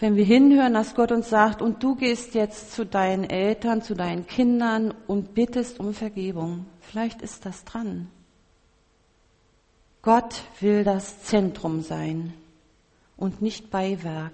wenn 0.00 0.16
wir 0.16 0.24
hinhören, 0.24 0.74
dass 0.74 0.96
Gott 0.96 1.12
uns 1.12 1.30
sagt, 1.30 1.62
und 1.62 1.80
du 1.80 1.94
gehst 1.94 2.34
jetzt 2.34 2.72
zu 2.72 2.84
deinen 2.84 3.22
Eltern, 3.22 3.82
zu 3.82 3.94
deinen 3.94 4.26
Kindern 4.26 4.92
und 5.06 5.32
bittest 5.32 5.78
um 5.78 5.94
Vergebung. 5.94 6.66
Vielleicht 6.80 7.22
ist 7.22 7.46
das 7.46 7.64
dran. 7.64 8.08
Gott 10.02 10.42
will 10.58 10.82
das 10.82 11.22
Zentrum 11.22 11.82
sein 11.82 12.34
und 13.16 13.42
nicht 13.42 13.70
Beiwerk. 13.70 14.32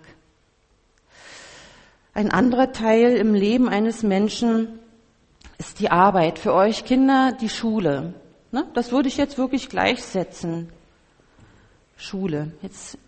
Ein 2.12 2.30
anderer 2.30 2.72
Teil 2.72 3.16
im 3.16 3.34
Leben 3.34 3.68
eines 3.68 4.02
Menschen 4.02 4.80
ist 5.58 5.78
die 5.80 5.90
Arbeit. 5.90 6.38
Für 6.38 6.54
euch 6.54 6.84
Kinder 6.84 7.32
die 7.40 7.48
Schule. 7.48 8.14
Ne? 8.50 8.66
Das 8.74 8.90
würde 8.90 9.08
ich 9.08 9.16
jetzt 9.16 9.38
wirklich 9.38 9.68
gleichsetzen. 9.68 10.70
Schule. 11.96 12.52
Jetzt 12.62 12.98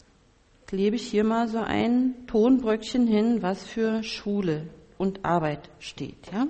klebe 0.66 0.96
ich 0.96 1.06
hier 1.06 1.24
mal 1.24 1.48
so 1.48 1.58
ein 1.58 2.14
Tonbröckchen 2.26 3.06
hin, 3.06 3.42
was 3.42 3.64
für 3.64 4.02
Schule 4.02 4.68
und 4.98 5.24
Arbeit 5.24 5.68
steht. 5.80 6.30
Ja? 6.32 6.46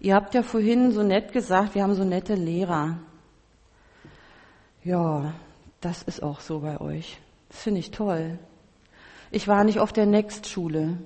Ihr 0.00 0.14
habt 0.14 0.34
ja 0.34 0.42
vorhin 0.42 0.92
so 0.92 1.02
nett 1.02 1.32
gesagt, 1.32 1.74
wir 1.74 1.82
haben 1.82 1.94
so 1.94 2.04
nette 2.04 2.34
Lehrer. 2.34 2.98
Ja, 4.82 5.32
das 5.80 6.02
ist 6.02 6.22
auch 6.22 6.40
so 6.40 6.60
bei 6.60 6.80
euch. 6.80 7.18
Das 7.48 7.62
finde 7.62 7.80
ich 7.80 7.90
toll. 7.90 8.38
Ich 9.30 9.48
war 9.48 9.64
nicht 9.64 9.80
auf 9.80 9.92
der 9.92 10.06
Next-Schule. 10.06 10.98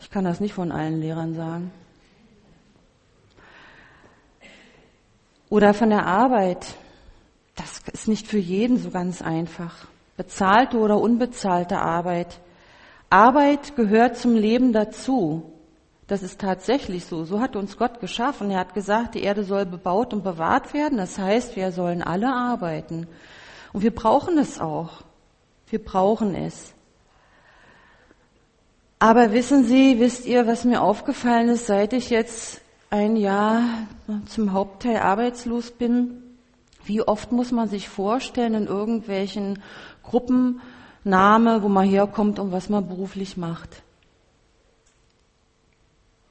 Ich 0.00 0.10
kann 0.10 0.24
das 0.24 0.40
nicht 0.40 0.54
von 0.54 0.72
allen 0.72 1.00
Lehrern 1.00 1.34
sagen. 1.34 1.70
Oder 5.48 5.74
von 5.74 5.90
der 5.90 6.06
Arbeit. 6.06 6.74
Das 7.54 7.80
ist 7.92 8.08
nicht 8.08 8.26
für 8.26 8.38
jeden 8.38 8.78
so 8.78 8.90
ganz 8.90 9.22
einfach. 9.22 9.86
Bezahlte 10.16 10.78
oder 10.78 10.98
unbezahlte 11.00 11.78
Arbeit. 11.78 12.40
Arbeit 13.10 13.76
gehört 13.76 14.16
zum 14.16 14.34
Leben 14.34 14.72
dazu. 14.72 15.52
Das 16.06 16.22
ist 16.22 16.40
tatsächlich 16.40 17.04
so. 17.04 17.24
So 17.24 17.40
hat 17.40 17.56
uns 17.56 17.76
Gott 17.76 18.00
geschaffen. 18.00 18.50
Er 18.50 18.60
hat 18.60 18.74
gesagt, 18.74 19.14
die 19.14 19.22
Erde 19.22 19.44
soll 19.44 19.66
bebaut 19.66 20.12
und 20.12 20.22
bewahrt 20.22 20.72
werden. 20.72 20.98
Das 20.98 21.18
heißt, 21.18 21.56
wir 21.56 21.72
sollen 21.72 22.02
alle 22.02 22.32
arbeiten. 22.32 23.06
Und 23.72 23.82
wir 23.82 23.94
brauchen 23.94 24.38
es 24.38 24.60
auch. 24.60 25.02
Wir 25.68 25.82
brauchen 25.82 26.34
es. 26.34 26.74
Aber 28.98 29.32
wissen 29.32 29.64
Sie, 29.64 30.00
wisst 30.00 30.24
ihr, 30.24 30.46
was 30.46 30.64
mir 30.64 30.80
aufgefallen 30.80 31.50
ist, 31.50 31.66
seit 31.66 31.92
ich 31.92 32.08
jetzt 32.08 32.62
ein 32.88 33.16
Jahr 33.16 33.62
zum 34.26 34.52
Hauptteil 34.52 34.98
arbeitslos 34.98 35.70
bin? 35.70 36.22
Wie 36.84 37.02
oft 37.02 37.30
muss 37.30 37.52
man 37.52 37.68
sich 37.68 37.88
vorstellen 37.88 38.54
in 38.54 38.66
irgendwelchen 38.66 39.62
Gruppen, 40.02 40.60
Name, 41.04 41.62
wo 41.62 41.68
man 41.68 41.86
herkommt 41.88 42.38
und 42.38 42.52
was 42.52 42.68
man 42.68 42.88
beruflich 42.88 43.36
macht? 43.36 43.82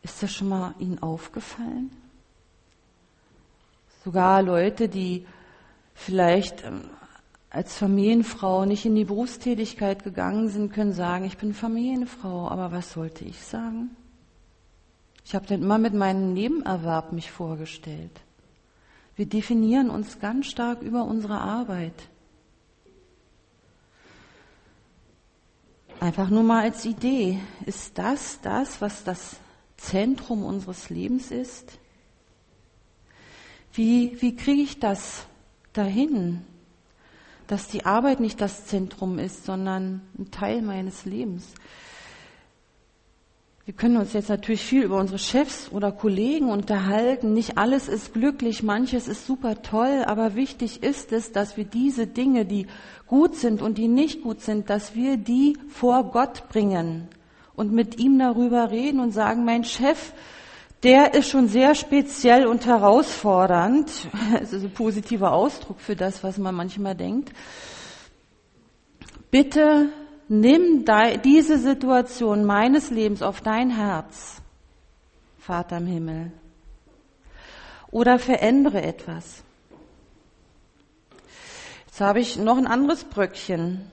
Ist 0.01 0.21
das 0.21 0.33
schon 0.33 0.49
mal 0.49 0.73
Ihnen 0.79 1.01
aufgefallen? 1.01 1.91
Sogar 4.03 4.41
Leute, 4.41 4.89
die 4.89 5.25
vielleicht 5.93 6.63
ähm, 6.63 6.89
als 7.55 7.77
Familienfrau 7.77 8.65
nicht 8.65 8.85
in 8.85 8.95
die 8.95 9.05
Berufstätigkeit 9.05 10.03
gegangen 10.03 10.49
sind, 10.49 10.73
können 10.73 10.91
sagen, 10.91 11.23
ich 11.23 11.37
bin 11.37 11.53
Familienfrau, 11.53 12.49
aber 12.49 12.73
was 12.73 12.91
sollte 12.91 13.23
ich 13.23 13.39
sagen? 13.39 13.95
Ich 15.23 15.35
habe 15.35 15.47
dann 15.47 15.61
immer 15.61 15.77
mit 15.77 15.93
meinem 15.93 16.33
Nebenerwerb 16.33 17.13
mich 17.13 17.31
vorgestellt. 17.31 18.11
Wir 19.15 19.25
definieren 19.25 19.89
uns 19.89 20.19
ganz 20.19 20.47
stark 20.47 20.81
über 20.81 21.05
unsere 21.05 21.39
Arbeit. 21.39 21.93
Einfach 26.01 26.29
nur 26.29 26.43
mal 26.43 26.63
als 26.63 26.83
Idee. 26.83 27.39
Ist 27.65 27.97
das 27.97 28.41
das, 28.41 28.81
was 28.81 29.05
das 29.05 29.37
Zentrum 29.77 30.43
unseres 30.43 30.89
Lebens 30.89 31.31
ist? 31.31 31.79
Wie, 33.71 34.21
wie 34.21 34.35
kriege 34.35 34.61
ich 34.61 34.81
das 34.81 35.25
dahin, 35.71 36.41
dass 37.47 37.67
die 37.67 37.85
Arbeit 37.85 38.19
nicht 38.19 38.41
das 38.41 38.65
Zentrum 38.65 39.19
ist, 39.19 39.45
sondern 39.45 40.01
ein 40.17 40.31
Teil 40.31 40.61
meines 40.61 41.05
Lebens? 41.05 41.53
Wir 43.65 43.73
können 43.73 43.97
uns 43.97 44.13
jetzt 44.13 44.29
natürlich 44.29 44.61
viel 44.61 44.83
über 44.83 44.99
unsere 44.99 45.17
Chefs 45.17 45.71
oder 45.71 45.91
Kollegen 45.91 46.51
unterhalten. 46.51 47.33
Nicht 47.33 47.57
alles 47.57 47.87
ist 47.87 48.13
glücklich, 48.13 48.61
manches 48.61 49.07
ist 49.07 49.25
super 49.25 49.63
toll, 49.63 50.03
aber 50.05 50.35
wichtig 50.35 50.83
ist 50.83 51.11
es, 51.11 51.31
dass 51.31 51.57
wir 51.57 51.65
diese 51.65 52.05
Dinge, 52.05 52.45
die 52.45 52.67
gut 53.07 53.35
sind 53.35 53.63
und 53.63 53.79
die 53.79 53.87
nicht 53.87 54.21
gut 54.21 54.41
sind, 54.41 54.69
dass 54.69 54.93
wir 54.93 55.17
die 55.17 55.57
vor 55.67 56.11
Gott 56.11 56.47
bringen 56.49 57.07
und 57.55 57.71
mit 57.71 57.97
ihm 57.97 58.19
darüber 58.19 58.69
reden 58.69 58.99
und 58.99 59.11
sagen, 59.11 59.45
mein 59.45 59.63
Chef, 59.63 60.13
der 60.83 61.13
ist 61.13 61.29
schon 61.29 61.47
sehr 61.47 61.75
speziell 61.75 62.45
und 62.45 62.65
herausfordernd. 62.65 63.91
Das 64.39 64.53
ist 64.53 64.63
ein 64.63 64.73
positiver 64.73 65.31
Ausdruck 65.31 65.79
für 65.79 65.95
das, 65.95 66.23
was 66.23 66.37
man 66.37 66.53
manchmal 66.55 66.95
denkt. 66.95 67.31
Bitte 69.31 69.89
nimm 70.27 70.85
diese 71.23 71.57
Situation 71.57 72.45
meines 72.45 72.89
Lebens 72.89 73.21
auf 73.21 73.41
dein 73.41 73.69
Herz, 73.69 74.41
Vater 75.39 75.77
im 75.77 75.87
Himmel. 75.87 76.31
Oder 77.91 78.19
verändere 78.19 78.81
etwas. 78.81 79.43
Jetzt 81.85 82.01
habe 82.01 82.19
ich 82.19 82.37
noch 82.37 82.57
ein 82.57 82.67
anderes 82.67 83.05
Bröckchen. 83.05 83.91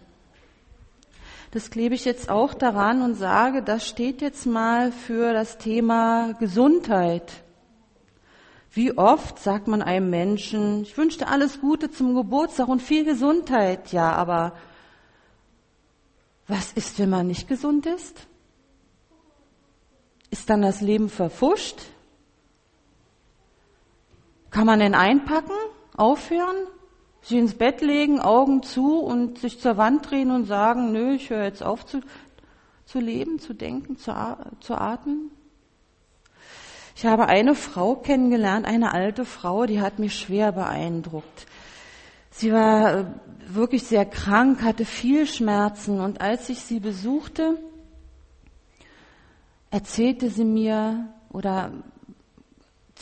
Das 1.52 1.70
klebe 1.70 1.94
ich 1.94 2.06
jetzt 2.06 2.30
auch 2.30 2.54
daran 2.54 3.02
und 3.02 3.14
sage, 3.14 3.62
das 3.62 3.86
steht 3.86 4.22
jetzt 4.22 4.46
mal 4.46 4.90
für 4.90 5.34
das 5.34 5.58
Thema 5.58 6.32
Gesundheit. 6.40 7.30
Wie 8.70 8.96
oft 8.96 9.38
sagt 9.38 9.68
man 9.68 9.82
einem 9.82 10.08
Menschen, 10.08 10.80
ich 10.80 10.96
wünsche 10.96 11.18
dir 11.18 11.28
alles 11.28 11.60
Gute 11.60 11.90
zum 11.90 12.14
Geburtstag 12.14 12.68
und 12.68 12.80
viel 12.80 13.04
Gesundheit. 13.04 13.92
Ja, 13.92 14.12
aber 14.12 14.56
was 16.48 16.72
ist, 16.72 16.98
wenn 16.98 17.10
man 17.10 17.26
nicht 17.26 17.48
gesund 17.48 17.84
ist? 17.84 18.26
Ist 20.30 20.48
dann 20.48 20.62
das 20.62 20.80
Leben 20.80 21.10
verfuscht? 21.10 21.82
Kann 24.50 24.64
man 24.64 24.78
denn 24.78 24.94
einpacken, 24.94 25.52
aufhören? 25.98 26.56
Sich 27.22 27.38
ins 27.38 27.54
Bett 27.54 27.80
legen, 27.80 28.20
Augen 28.20 28.62
zu 28.62 28.98
und 28.98 29.38
sich 29.38 29.60
zur 29.60 29.76
Wand 29.76 30.10
drehen 30.10 30.30
und 30.30 30.46
sagen, 30.46 30.92
nö, 30.92 31.14
ich 31.14 31.30
höre 31.30 31.44
jetzt 31.44 31.62
auf 31.62 31.86
zu, 31.86 32.00
zu 32.84 32.98
leben, 32.98 33.38
zu 33.38 33.54
denken, 33.54 33.96
zu, 33.96 34.12
zu 34.60 34.74
atmen. 34.74 35.30
Ich 36.96 37.06
habe 37.06 37.26
eine 37.26 37.54
Frau 37.54 37.94
kennengelernt, 37.94 38.66
eine 38.66 38.92
alte 38.92 39.24
Frau, 39.24 39.66
die 39.66 39.80
hat 39.80 39.98
mich 39.98 40.18
schwer 40.18 40.52
beeindruckt. 40.52 41.46
Sie 42.30 42.52
war 42.52 42.94
äh, 42.94 43.04
wirklich 43.46 43.84
sehr 43.84 44.04
krank, 44.04 44.62
hatte 44.62 44.84
viel 44.84 45.26
Schmerzen 45.26 46.00
und 46.00 46.20
als 46.20 46.48
ich 46.48 46.60
sie 46.60 46.80
besuchte, 46.80 47.58
erzählte 49.70 50.28
sie 50.28 50.44
mir 50.44 51.08
oder 51.30 51.72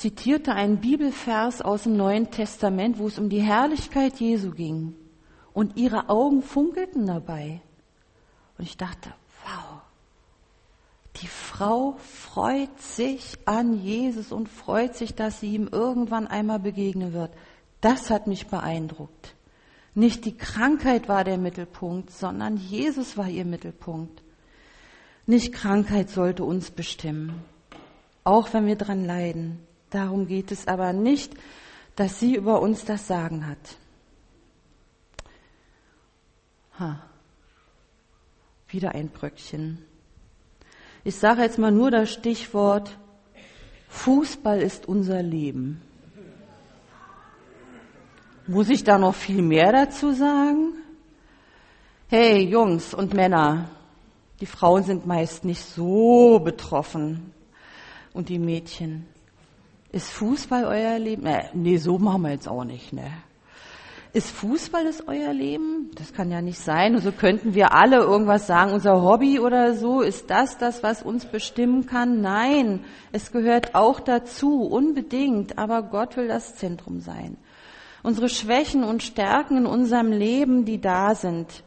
zitierte 0.00 0.54
einen 0.54 0.78
Bibelvers 0.78 1.60
aus 1.60 1.82
dem 1.82 1.94
Neuen 1.94 2.30
Testament, 2.30 2.98
wo 2.98 3.06
es 3.08 3.18
um 3.18 3.28
die 3.28 3.42
Herrlichkeit 3.42 4.18
Jesu 4.18 4.50
ging. 4.52 4.94
Und 5.52 5.76
ihre 5.76 6.08
Augen 6.08 6.42
funkelten 6.42 7.04
dabei. 7.04 7.60
Und 8.56 8.64
ich 8.64 8.78
dachte, 8.78 9.12
wow, 9.44 9.82
die 11.16 11.26
Frau 11.26 11.96
freut 11.98 12.80
sich 12.80 13.36
an 13.44 13.74
Jesus 13.82 14.32
und 14.32 14.48
freut 14.48 14.94
sich, 14.94 15.14
dass 15.14 15.40
sie 15.40 15.54
ihm 15.54 15.68
irgendwann 15.70 16.26
einmal 16.26 16.60
begegnen 16.60 17.12
wird. 17.12 17.32
Das 17.82 18.08
hat 18.08 18.26
mich 18.26 18.46
beeindruckt. 18.46 19.34
Nicht 19.94 20.24
die 20.24 20.36
Krankheit 20.36 21.10
war 21.10 21.24
der 21.24 21.36
Mittelpunkt, 21.36 22.10
sondern 22.10 22.56
Jesus 22.56 23.18
war 23.18 23.28
ihr 23.28 23.44
Mittelpunkt. 23.44 24.22
Nicht 25.26 25.52
Krankheit 25.52 26.08
sollte 26.08 26.42
uns 26.42 26.70
bestimmen, 26.70 27.44
auch 28.24 28.54
wenn 28.54 28.66
wir 28.66 28.76
dran 28.76 29.04
leiden. 29.04 29.66
Darum 29.90 30.26
geht 30.26 30.52
es 30.52 30.66
aber 30.68 30.92
nicht, 30.92 31.34
dass 31.96 32.20
sie 32.20 32.36
über 32.36 32.60
uns 32.60 32.84
das 32.84 33.06
Sagen 33.06 33.46
hat. 33.46 33.58
Ha. 36.78 37.02
Wieder 38.68 38.94
ein 38.94 39.08
Bröckchen. 39.08 39.84
Ich 41.02 41.16
sage 41.16 41.42
jetzt 41.42 41.58
mal 41.58 41.72
nur 41.72 41.90
das 41.90 42.10
Stichwort, 42.10 42.96
Fußball 43.88 44.62
ist 44.62 44.86
unser 44.86 45.22
Leben. 45.22 45.82
Muss 48.46 48.68
ich 48.68 48.84
da 48.84 48.98
noch 48.98 49.14
viel 49.14 49.42
mehr 49.42 49.72
dazu 49.72 50.12
sagen? 50.12 50.74
Hey 52.08 52.44
Jungs 52.48 52.94
und 52.94 53.14
Männer, 53.14 53.68
die 54.40 54.46
Frauen 54.46 54.84
sind 54.84 55.06
meist 55.06 55.44
nicht 55.44 55.62
so 55.62 56.40
betroffen 56.40 57.32
und 58.12 58.28
die 58.28 58.38
Mädchen. 58.38 59.06
Ist 59.92 60.10
Fußball 60.12 60.64
euer 60.64 60.98
Leben? 60.98 61.26
Äh, 61.26 61.48
nee, 61.52 61.76
so 61.76 61.98
machen 61.98 62.22
wir 62.22 62.30
jetzt 62.30 62.48
auch 62.48 62.64
nicht, 62.64 62.92
ne? 62.92 63.10
Ist 64.12 64.30
Fußball 64.30 64.84
das 64.84 65.06
euer 65.06 65.32
Leben? 65.32 65.90
Das 65.94 66.12
kann 66.12 66.32
ja 66.32 66.42
nicht 66.42 66.58
sein. 66.58 66.96
Und 66.96 67.02
so 67.02 67.12
könnten 67.12 67.54
wir 67.54 67.72
alle 67.72 67.98
irgendwas 67.98 68.48
sagen, 68.48 68.72
unser 68.72 69.02
Hobby 69.02 69.38
oder 69.38 69.74
so. 69.74 70.00
Ist 70.00 70.30
das 70.30 70.58
das, 70.58 70.82
was 70.82 71.02
uns 71.02 71.26
bestimmen 71.26 71.86
kann? 71.86 72.20
Nein, 72.20 72.84
es 73.12 73.30
gehört 73.30 73.76
auch 73.76 74.00
dazu, 74.00 74.62
unbedingt. 74.62 75.58
Aber 75.58 75.82
Gott 75.82 76.16
will 76.16 76.26
das 76.26 76.56
Zentrum 76.56 77.00
sein. 77.00 77.36
Unsere 78.02 78.28
Schwächen 78.28 78.82
und 78.82 79.04
Stärken 79.04 79.58
in 79.58 79.66
unserem 79.66 80.10
Leben, 80.10 80.64
die 80.64 80.80
da 80.80 81.14
sind, 81.14 81.62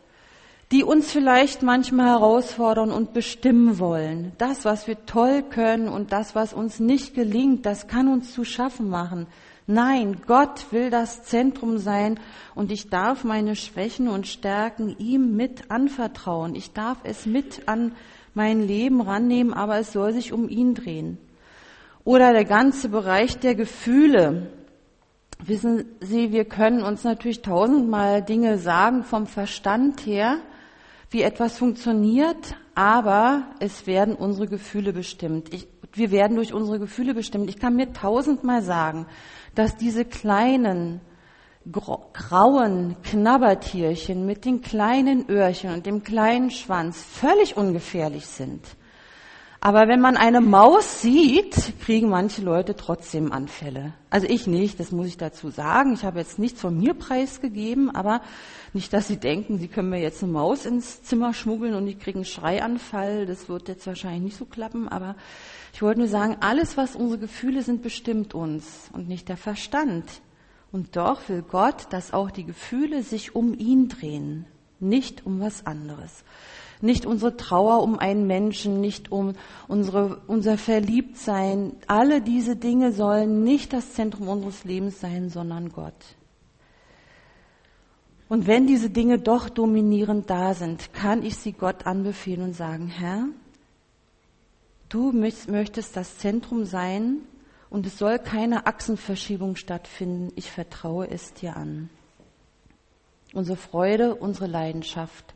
die 0.73 0.83
uns 0.83 1.11
vielleicht 1.11 1.61
manchmal 1.61 2.07
herausfordern 2.07 2.89
und 2.89 3.13
bestimmen 3.13 3.77
wollen. 3.77 4.31
Das, 4.39 4.65
was 4.65 4.87
wir 4.87 5.05
toll 5.05 5.43
können 5.43 5.87
und 5.87 6.11
das, 6.11 6.33
was 6.33 6.51
uns 6.51 6.79
nicht 6.79 7.13
gelingt, 7.13 7.67
das 7.67 7.87
kann 7.87 8.07
uns 8.07 8.33
zu 8.33 8.43
schaffen 8.43 8.89
machen. 8.89 9.27
Nein, 9.67 10.17
Gott 10.25 10.71
will 10.71 10.89
das 10.89 11.25
Zentrum 11.25 11.77
sein 11.77 12.19
und 12.55 12.71
ich 12.71 12.89
darf 12.89 13.23
meine 13.23 13.55
Schwächen 13.55 14.07
und 14.07 14.25
Stärken 14.25 14.95
ihm 14.97 15.35
mit 15.35 15.69
anvertrauen. 15.69 16.55
Ich 16.55 16.73
darf 16.73 16.97
es 17.03 17.27
mit 17.27 17.67
an 17.67 17.91
mein 18.33 18.65
Leben 18.65 18.99
rannehmen, 18.99 19.53
aber 19.53 19.77
es 19.77 19.93
soll 19.93 20.11
sich 20.11 20.33
um 20.33 20.49
ihn 20.49 20.73
drehen. 20.73 21.19
Oder 22.03 22.33
der 22.33 22.45
ganze 22.45 22.89
Bereich 22.89 23.37
der 23.37 23.53
Gefühle. 23.53 24.47
Wissen 25.37 25.85
Sie, 25.99 26.31
wir 26.31 26.45
können 26.45 26.81
uns 26.81 27.03
natürlich 27.03 27.43
tausendmal 27.43 28.23
Dinge 28.23 28.57
sagen 28.57 29.03
vom 29.03 29.27
Verstand 29.27 30.03
her, 30.07 30.39
wie 31.13 31.21
etwas 31.21 31.57
funktioniert, 31.57 32.55
aber 32.75 33.43
es 33.59 33.85
werden 33.85 34.15
unsere 34.15 34.47
Gefühle 34.47 34.93
bestimmt. 34.93 35.53
Ich, 35.53 35.67
wir 35.93 36.11
werden 36.11 36.35
durch 36.35 36.53
unsere 36.53 36.79
Gefühle 36.79 37.13
bestimmt. 37.13 37.49
Ich 37.49 37.59
kann 37.59 37.75
mir 37.75 37.93
tausendmal 37.93 38.63
sagen, 38.63 39.05
dass 39.53 39.77
diese 39.77 40.05
kleinen 40.05 40.99
grauen 41.71 42.97
Knabbertierchen 43.03 44.25
mit 44.25 44.43
den 44.43 44.61
kleinen 44.61 45.29
Öhrchen 45.29 45.73
und 45.73 45.85
dem 45.85 46.03
kleinen 46.03 46.51
Schwanz 46.51 47.01
völlig 47.01 47.55
ungefährlich 47.55 48.25
sind. 48.25 48.61
Aber 49.65 49.87
wenn 49.87 50.01
man 50.01 50.17
eine 50.17 50.41
Maus 50.41 51.01
sieht, 51.01 51.55
kriegen 51.79 52.09
manche 52.09 52.41
Leute 52.41 52.75
trotzdem 52.75 53.31
Anfälle. 53.31 53.93
Also 54.09 54.27
ich 54.27 54.45
nicht, 54.45 54.77
das 54.77 54.91
muss 54.91 55.07
ich 55.07 55.15
dazu 55.15 55.51
sagen. 55.51 55.93
Ich 55.93 56.03
habe 56.03 56.19
jetzt 56.19 56.37
nichts 56.37 56.59
von 56.59 56.77
mir 56.77 56.93
preisgegeben, 56.93 57.89
aber 57.89 58.19
nicht, 58.73 58.91
dass 58.91 59.07
Sie 59.07 59.15
denken, 59.15 59.59
Sie 59.59 59.69
können 59.69 59.89
mir 59.89 60.01
jetzt 60.01 60.21
eine 60.21 60.33
Maus 60.33 60.65
ins 60.65 61.03
Zimmer 61.03 61.33
schmuggeln 61.33 61.75
und 61.75 61.87
ich 61.87 61.97
kriege 61.97 62.17
einen 62.17 62.25
Schreianfall. 62.25 63.25
Das 63.25 63.47
wird 63.47 63.69
jetzt 63.69 63.87
wahrscheinlich 63.87 64.23
nicht 64.23 64.37
so 64.37 64.43
klappen, 64.43 64.89
aber 64.89 65.15
ich 65.73 65.81
wollte 65.81 66.01
nur 66.01 66.09
sagen, 66.09 66.35
alles, 66.41 66.75
was 66.75 66.97
unsere 66.97 67.21
Gefühle 67.21 67.61
sind, 67.61 67.81
bestimmt 67.81 68.33
uns 68.33 68.89
und 68.91 69.07
nicht 69.07 69.29
der 69.29 69.37
Verstand. 69.37 70.03
Und 70.73 70.97
doch 70.97 71.29
will 71.29 71.41
Gott, 71.41 71.87
dass 71.91 72.11
auch 72.11 72.31
die 72.31 72.43
Gefühle 72.43 73.01
sich 73.01 73.33
um 73.33 73.57
ihn 73.57 73.87
drehen, 73.87 74.45
nicht 74.81 75.25
um 75.25 75.39
was 75.39 75.65
anderes. 75.65 76.25
Nicht 76.83 77.05
unsere 77.05 77.35
Trauer 77.37 77.81
um 77.81 77.97
einen 77.97 78.27
Menschen, 78.27 78.79
nicht 78.81 79.11
um 79.11 79.33
unsere, 79.67 80.21
unser 80.27 80.57
Verliebtsein. 80.57 81.73
Alle 81.87 82.21
diese 82.21 82.55
Dinge 82.55 82.91
sollen 82.91 83.43
nicht 83.43 83.73
das 83.73 83.93
Zentrum 83.93 84.27
unseres 84.27 84.63
Lebens 84.65 84.99
sein, 84.99 85.29
sondern 85.29 85.69
Gott. 85.69 85.93
Und 88.29 88.47
wenn 88.47 88.67
diese 88.67 88.89
Dinge 88.89 89.17
doch 89.17 89.49
dominierend 89.49 90.29
da 90.29 90.53
sind, 90.53 90.93
kann 90.93 91.23
ich 91.23 91.37
sie 91.37 91.53
Gott 91.53 91.85
anbefehlen 91.85 92.43
und 92.43 92.53
sagen, 92.53 92.87
Herr, 92.87 93.27
Du 94.93 95.11
möchtest 95.11 95.97
das 95.97 96.19
Zentrum 96.19 96.65
sein 96.65 97.21
und 97.71 97.87
es 97.87 97.97
soll 97.97 98.19
keine 98.19 98.67
Achsenverschiebung 98.67 99.55
stattfinden. 99.55 100.31
Ich 100.35 100.51
vertraue 100.51 101.09
es 101.09 101.33
dir 101.33 101.57
an. 101.57 101.89
Unsere 103.33 103.57
Freude, 103.57 104.13
unsere 104.13 104.45
Leidenschaft, 104.45 105.32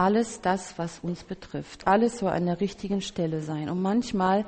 alles 0.00 0.40
das, 0.40 0.78
was 0.78 1.00
uns 1.00 1.24
betrifft, 1.24 1.86
alles 1.86 2.20
soll 2.20 2.30
an 2.30 2.46
der 2.46 2.58
richtigen 2.58 3.02
Stelle 3.02 3.42
sein. 3.42 3.68
Und 3.68 3.82
manchmal 3.82 4.46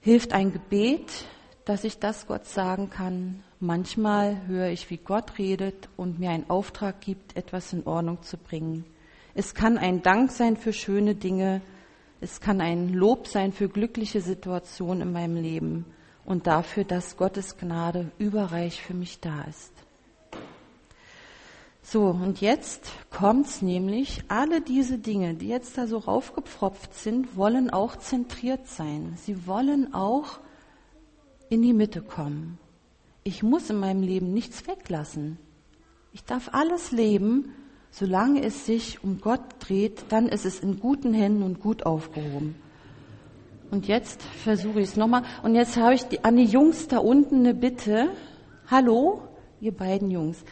hilft 0.00 0.32
ein 0.32 0.54
Gebet, 0.54 1.26
dass 1.66 1.84
ich 1.84 1.98
das 1.98 2.26
Gott 2.26 2.46
sagen 2.46 2.88
kann. 2.88 3.44
Manchmal 3.60 4.46
höre 4.46 4.68
ich, 4.68 4.88
wie 4.88 4.96
Gott 4.96 5.38
redet 5.38 5.90
und 5.98 6.18
mir 6.18 6.30
einen 6.30 6.48
Auftrag 6.48 7.02
gibt, 7.02 7.36
etwas 7.36 7.74
in 7.74 7.86
Ordnung 7.86 8.22
zu 8.22 8.38
bringen. 8.38 8.86
Es 9.34 9.52
kann 9.52 9.76
ein 9.76 10.02
Dank 10.02 10.30
sein 10.30 10.56
für 10.56 10.72
schöne 10.72 11.14
Dinge, 11.14 11.60
es 12.22 12.40
kann 12.40 12.62
ein 12.62 12.88
Lob 12.88 13.26
sein 13.26 13.52
für 13.52 13.68
glückliche 13.68 14.22
Situationen 14.22 15.02
in 15.02 15.12
meinem 15.12 15.36
Leben 15.36 15.84
und 16.24 16.46
dafür, 16.46 16.84
dass 16.84 17.18
Gottes 17.18 17.58
Gnade 17.58 18.10
überreich 18.16 18.80
für 18.80 18.94
mich 18.94 19.20
da 19.20 19.42
ist. 19.42 19.72
So, 21.86 22.06
und 22.06 22.40
jetzt 22.40 22.90
kommt's 23.10 23.62
nämlich, 23.62 24.24
alle 24.28 24.60
diese 24.60 24.98
Dinge, 24.98 25.34
die 25.34 25.48
jetzt 25.48 25.78
da 25.78 25.86
so 25.86 25.98
raufgepfropft 25.98 26.94
sind, 26.94 27.36
wollen 27.36 27.70
auch 27.70 27.96
zentriert 27.96 28.66
sein. 28.66 29.14
Sie 29.18 29.46
wollen 29.46 29.94
auch 29.94 30.40
in 31.50 31.62
die 31.62 31.74
Mitte 31.74 32.02
kommen. 32.02 32.58
Ich 33.22 33.42
muss 33.42 33.70
in 33.70 33.78
meinem 33.78 34.02
Leben 34.02 34.32
nichts 34.32 34.66
weglassen. 34.66 35.38
Ich 36.12 36.24
darf 36.24 36.48
alles 36.52 36.90
leben, 36.90 37.52
Solange 37.96 38.42
es 38.42 38.66
sich 38.66 39.04
um 39.04 39.20
Gott 39.20 39.40
dreht, 39.60 40.06
dann 40.08 40.26
ist 40.26 40.44
es 40.44 40.58
in 40.58 40.80
guten 40.80 41.14
Händen 41.14 41.44
und 41.44 41.60
gut 41.60 41.86
aufgehoben. 41.86 42.56
Und 43.70 43.86
jetzt 43.86 44.20
versuche 44.20 44.80
ich 44.80 44.88
es 44.88 44.96
nochmal. 44.96 45.22
Und 45.44 45.54
jetzt 45.54 45.76
habe 45.76 45.94
ich 45.94 46.02
die, 46.02 46.24
an 46.24 46.36
die 46.36 46.44
Jungs 46.44 46.88
da 46.88 46.98
unten 46.98 47.36
eine 47.36 47.54
Bitte. 47.54 48.08
Hallo, 48.68 49.22
ihr 49.60 49.70
beiden 49.70 50.10
Jungs. 50.10 50.44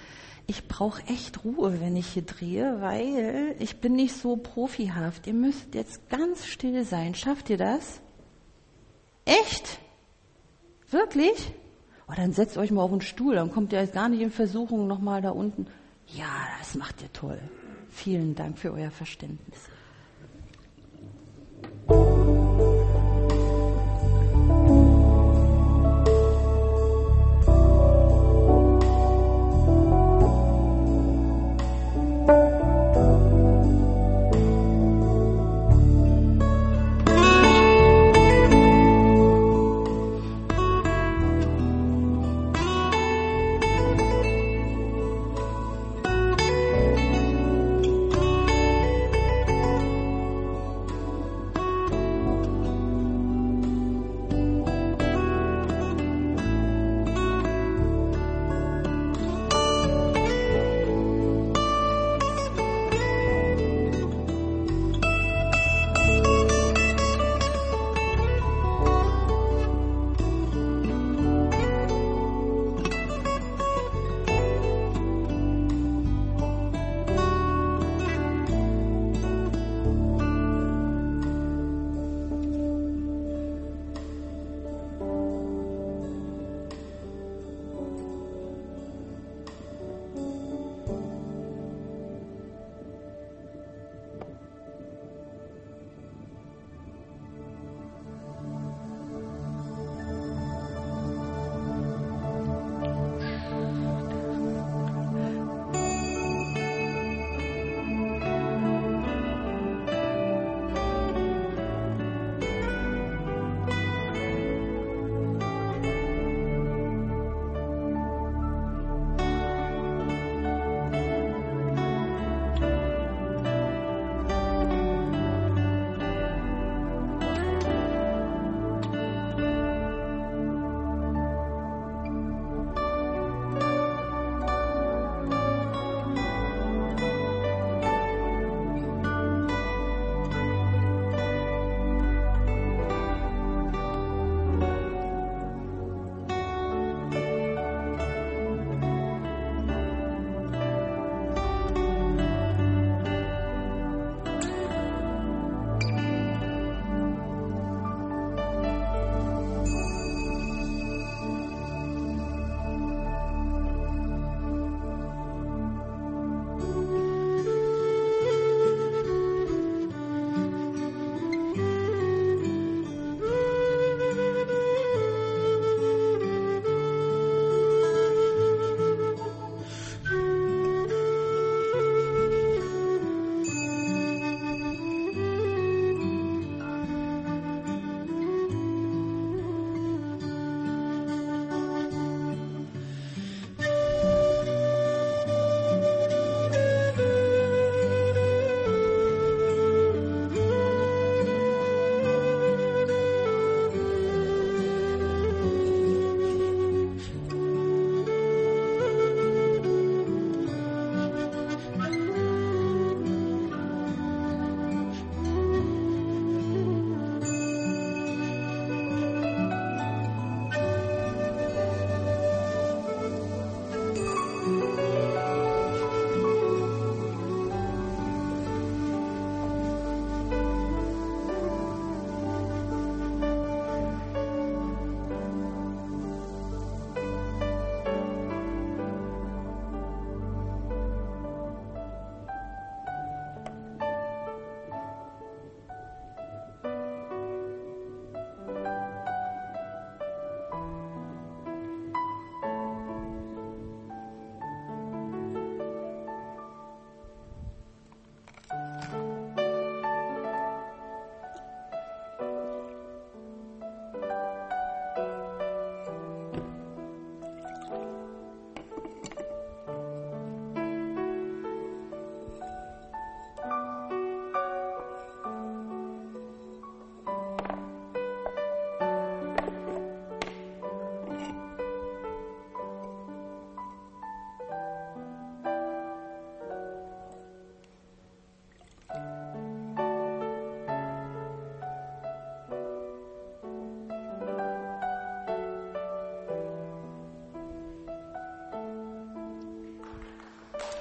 Ich 0.46 0.68
brauche 0.68 1.02
echt 1.07 1.44
Ruhe, 1.44 1.81
wenn 1.81 1.96
ich 1.96 2.09
hier 2.09 2.22
drehe, 2.22 2.81
weil 2.81 3.55
ich 3.59 3.81
bin 3.81 3.94
nicht 3.94 4.16
so 4.16 4.37
profihaft. 4.37 5.26
Ihr 5.26 5.35
müsst 5.35 5.74
jetzt 5.74 6.09
ganz 6.11 6.46
still 6.46 6.85
sein. 6.85 7.14
Schafft 7.14 7.48
ihr 7.50 7.57
das? 7.57 8.00
Echt? 9.24 9.78
Wirklich? 10.90 11.52
Oh, 12.09 12.12
dann 12.16 12.33
setzt 12.33 12.59
euch 12.59 12.70
mal 12.70 12.83
auf 12.83 12.92
einen 12.92 13.00
Stuhl, 13.00 13.37
dann 13.37 13.50
kommt 13.52 13.72
ihr 13.72 13.81
jetzt 13.81 13.94
gar 13.94 14.09
nicht 14.09 14.20
in 14.20 14.31
Versuchung, 14.31 14.87
nochmal 14.87 15.22
da 15.22 15.31
unten. 15.31 15.66
Ja, 16.09 16.26
das 16.59 16.74
macht 16.74 17.00
ihr 17.00 17.12
toll. 17.12 17.40
Vielen 17.88 18.35
Dank 18.35 18.59
für 18.59 18.72
euer 18.72 18.90
Verständnis. 18.90 19.59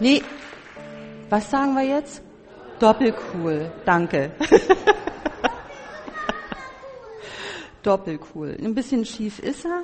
Nee, 0.01 0.23
was 1.29 1.51
sagen 1.51 1.75
wir 1.75 1.83
jetzt? 1.83 2.23
Doppelcool, 2.79 3.71
danke. 3.85 4.31
Doppelcool. 7.83 8.57
Ein 8.59 8.73
bisschen 8.73 9.05
schief 9.05 9.37
ist 9.37 9.63
er, 9.63 9.83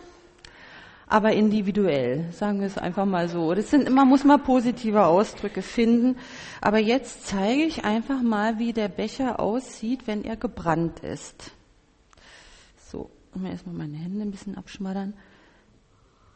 aber 1.06 1.34
individuell, 1.34 2.32
sagen 2.32 2.62
wir 2.62 2.66
es 2.66 2.80
einfach 2.80 3.06
mal 3.06 3.30
so. 3.30 3.54
Das 3.54 3.70
sind 3.70 3.88
immer, 3.88 4.06
muss 4.06 4.24
man 4.24 4.42
positive 4.42 5.06
Ausdrücke 5.06 5.62
finden. 5.62 6.18
Aber 6.62 6.80
jetzt 6.80 7.28
zeige 7.28 7.66
ich 7.66 7.86
einfach 7.86 8.24
mal, 8.24 8.58
wie 8.58 8.74
der 8.74 8.88
Becher 8.88 9.40
aussieht, 9.40 10.08
wenn 10.08 10.26
er 10.26 10.36
gebrannt 10.36 11.02
ist. 11.02 11.52
So, 12.90 13.12
mir 13.36 13.52
erstmal 13.52 13.76
meine 13.76 13.98
Hände 13.98 14.24
ein 14.24 14.32
bisschen 14.32 14.58
abschmattern. 14.58 15.14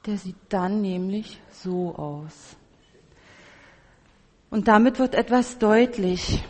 Der 0.05 0.19
sieht 0.19 0.37
dann 0.49 0.81
nämlich 0.81 1.41
so 1.49 1.95
aus. 1.95 2.57
Und 4.51 4.67
damit 4.67 4.99
wird 4.99 5.15
etwas 5.15 5.57
deutlich. 5.59 6.43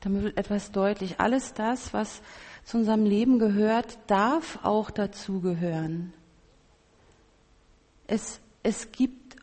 Damit 0.00 0.22
wird 0.24 0.36
etwas 0.36 0.72
deutlich. 0.72 1.20
Alles 1.20 1.54
das, 1.54 1.94
was 1.94 2.20
zu 2.64 2.78
unserem 2.78 3.04
Leben 3.04 3.38
gehört, 3.38 3.98
darf 4.08 4.58
auch 4.64 4.90
dazugehören. 4.90 6.12
Es, 8.08 8.40
es 8.64 8.90
gibt 8.90 9.36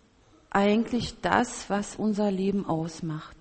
eigentlich 0.50 1.22
das, 1.22 1.70
was 1.70 1.96
unser 1.96 2.30
Leben 2.30 2.66
ausmacht. 2.66 3.38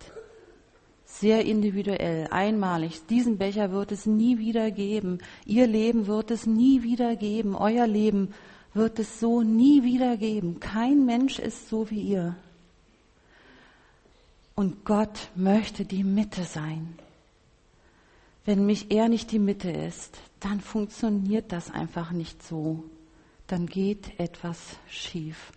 Sehr 1.05 1.45
individuell, 1.45 2.29
einmalig. 2.31 3.05
Diesen 3.07 3.37
Becher 3.37 3.73
wird 3.73 3.91
es 3.91 4.07
nie 4.07 4.39
wieder 4.39 4.71
geben. 4.71 5.19
Ihr 5.45 5.67
Leben 5.67 6.07
wird 6.07 6.31
es 6.31 6.47
nie 6.47 6.85
wieder 6.85 7.17
geben. 7.17 7.57
Euer 7.57 7.89
Leben 7.89 8.33
wird 8.75 8.99
es 8.99 9.21
so 9.21 9.43
nie 9.43 9.83
wieder 9.83 10.17
geben. 10.17 10.61
Kein 10.61 11.05
Mensch 11.05 11.39
ist 11.39 11.69
so 11.69 11.91
wie 11.91 12.01
ihr. 12.01 12.37
Und 14.55 14.85
Gott 14.85 15.29
möchte 15.35 15.85
die 15.85 16.05
Mitte 16.05 16.45
sein. 16.45 16.99
Wenn 18.45 18.67
mich 18.67 18.91
er 18.91 19.09
nicht 19.09 19.31
die 19.31 19.39
Mitte 19.39 19.71
ist, 19.71 20.19
dann 20.41 20.61
funktioniert 20.61 21.53
das 21.53 21.71
einfach 21.71 22.11
nicht 22.11 22.43
so. 22.43 22.85
Dann 23.47 23.67
geht 23.67 24.19
etwas 24.19 24.59
schief. 24.89 25.53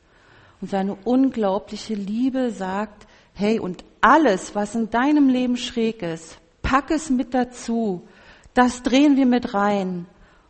Und 0.62 0.70
seine 0.70 0.96
unglaubliche 0.96 1.96
Liebe 1.96 2.52
sagt, 2.52 3.08
hey, 3.34 3.60
und 3.60 3.84
alles, 4.02 4.56
was 4.56 4.76
in 4.76 4.90
deinem 4.90 5.30
Leben 5.30 5.58
schräg 5.58 6.02
ist, 6.02 6.38
pack 6.62 6.92
es 6.92 7.10
mit 7.10 7.34
dazu. 7.34 8.08
Das 8.54 8.84
drehen 8.84 9.18
wir 9.18 9.26
mit 9.26 9.54
rein. 9.54 10.06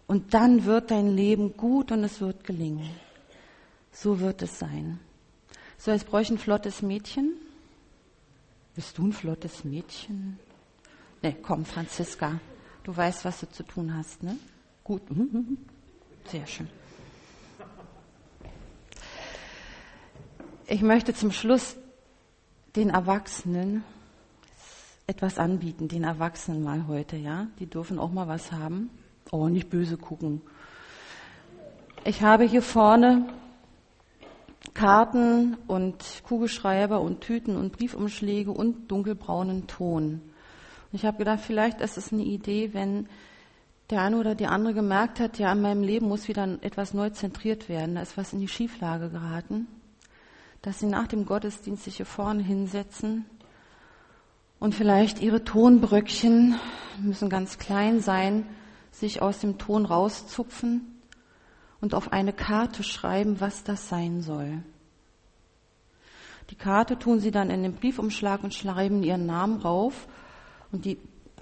Und 0.07 0.33
dann 0.33 0.65
wird 0.65 0.91
dein 0.91 1.15
Leben 1.15 1.57
gut 1.57 1.91
und 1.91 2.03
es 2.03 2.21
wird 2.21 2.43
gelingen. 2.43 2.89
So 3.91 4.19
wird 4.19 4.41
es 4.41 4.59
sein. 4.59 4.99
So, 5.77 5.91
jetzt 5.91 6.07
bräuchte 6.07 6.35
ein 6.35 6.37
flottes 6.37 6.81
Mädchen. 6.81 7.33
Bist 8.75 8.97
du 8.97 9.07
ein 9.07 9.13
flottes 9.13 9.63
Mädchen? 9.63 10.39
Ne, 11.21 11.35
komm, 11.41 11.65
Franziska. 11.65 12.39
Du 12.83 12.95
weißt, 12.95 13.25
was 13.25 13.39
du 13.39 13.49
zu 13.49 13.63
tun 13.63 13.95
hast, 13.95 14.21
ne? 14.21 14.37
Gut. 14.83 15.01
Sehr 16.31 16.45
schön. 16.45 16.69
Ich 20.67 20.81
möchte 20.81 21.13
zum 21.13 21.31
Schluss 21.31 21.77
den 22.75 22.89
Erwachsenen 22.89 23.83
etwas 25.07 25.37
anbieten, 25.37 25.87
den 25.87 26.03
Erwachsenen 26.03 26.63
mal 26.63 26.87
heute, 26.87 27.15
ja? 27.15 27.47
Die 27.59 27.67
dürfen 27.67 27.99
auch 27.99 28.11
mal 28.11 28.27
was 28.27 28.51
haben. 28.51 28.89
Oh, 29.31 29.49
nicht 29.49 29.69
böse 29.69 29.97
gucken. 29.97 30.41
Ich 32.03 32.21
habe 32.21 32.43
hier 32.43 32.61
vorne 32.61 33.25
Karten 34.73 35.57
und 35.67 36.03
Kugelschreiber 36.23 37.01
und 37.01 37.21
Tüten 37.21 37.55
und 37.55 37.71
Briefumschläge 37.71 38.51
und 38.51 38.91
dunkelbraunen 38.91 39.67
Ton. 39.67 40.21
Und 40.91 40.93
ich 40.93 41.05
habe 41.05 41.17
gedacht, 41.17 41.39
vielleicht 41.39 41.81
ist 41.81 41.97
es 41.97 42.13
eine 42.13 42.23
Idee, 42.23 42.73
wenn 42.73 43.07
der 43.89 44.01
eine 44.01 44.17
oder 44.17 44.35
die 44.35 44.47
andere 44.47 44.73
gemerkt 44.73 45.19
hat, 45.19 45.39
ja, 45.39 45.51
in 45.51 45.61
meinem 45.61 45.83
Leben 45.83 46.07
muss 46.07 46.27
wieder 46.27 46.57
etwas 46.61 46.93
neu 46.93 47.09
zentriert 47.09 47.69
werden, 47.69 47.95
da 47.95 48.01
ist 48.01 48.17
was 48.17 48.33
in 48.33 48.39
die 48.39 48.47
Schieflage 48.47 49.09
geraten, 49.09 49.67
dass 50.61 50.79
sie 50.79 50.87
nach 50.87 51.07
dem 51.07 51.25
Gottesdienst 51.25 51.83
sich 51.83 51.97
hier 51.97 52.05
vorne 52.05 52.43
hinsetzen 52.43 53.25
und 54.59 54.73
vielleicht 54.73 55.21
ihre 55.21 55.43
Tonbröckchen 55.43 56.55
müssen 56.99 57.29
ganz 57.29 57.59
klein 57.59 57.99
sein, 57.99 58.45
sich 58.99 59.21
aus 59.21 59.39
dem 59.39 59.57
Ton 59.57 59.85
rauszupfen 59.85 61.01
und 61.81 61.93
auf 61.93 62.11
eine 62.11 62.33
Karte 62.33 62.83
schreiben, 62.83 63.41
was 63.41 63.63
das 63.63 63.89
sein 63.89 64.21
soll. 64.21 64.63
Die 66.49 66.55
Karte 66.55 66.97
tun 66.97 67.19
sie 67.19 67.31
dann 67.31 67.49
in 67.49 67.63
den 67.63 67.73
Briefumschlag 67.73 68.43
und 68.43 68.53
schreiben 68.53 69.03
ihren 69.03 69.25
Namen 69.25 69.61
rauf 69.61 70.07
und 70.71 70.85
die 70.85 70.97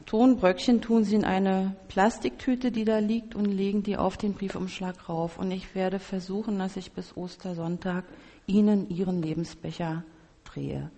Tonbröckchen 0.05 0.81
tun 0.81 1.03
sie 1.03 1.15
in 1.15 1.23
eine 1.23 1.75
Plastiktüte, 1.87 2.71
die 2.71 2.85
da 2.85 2.99
liegt 2.99 3.35
und 3.35 3.45
legen 3.45 3.83
die 3.83 3.97
auf 3.97 4.17
den 4.17 4.33
Briefumschlag 4.33 5.07
rauf. 5.07 5.37
Und 5.37 5.51
ich 5.51 5.75
werde 5.75 5.99
versuchen, 5.99 6.59
dass 6.59 6.75
ich 6.75 6.91
bis 6.91 7.15
Ostersonntag 7.15 8.03
Ihnen 8.45 8.89
Ihren 8.89 9.21
Lebensbecher 9.21 10.03
drehe. 10.43 10.91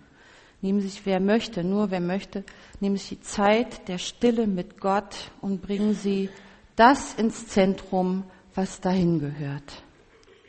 Nehmen 0.60 0.80
Sie 0.80 0.88
sich, 0.88 1.06
wer 1.06 1.20
möchte, 1.20 1.62
nur 1.62 1.90
wer 1.90 2.00
möchte, 2.00 2.42
nehmen 2.80 2.96
Sie 2.96 3.16
die 3.16 3.20
Zeit 3.20 3.86
der 3.88 3.98
Stille 3.98 4.46
mit 4.48 4.80
Gott 4.80 5.30
und 5.40 5.62
bringen 5.62 5.94
Sie 5.94 6.28
das 6.76 7.14
ins 7.14 7.48
Zentrum, 7.48 8.24
was 8.54 8.80
dahin 8.80 9.18
gehört. 9.18 9.82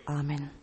Amen. 0.06 0.57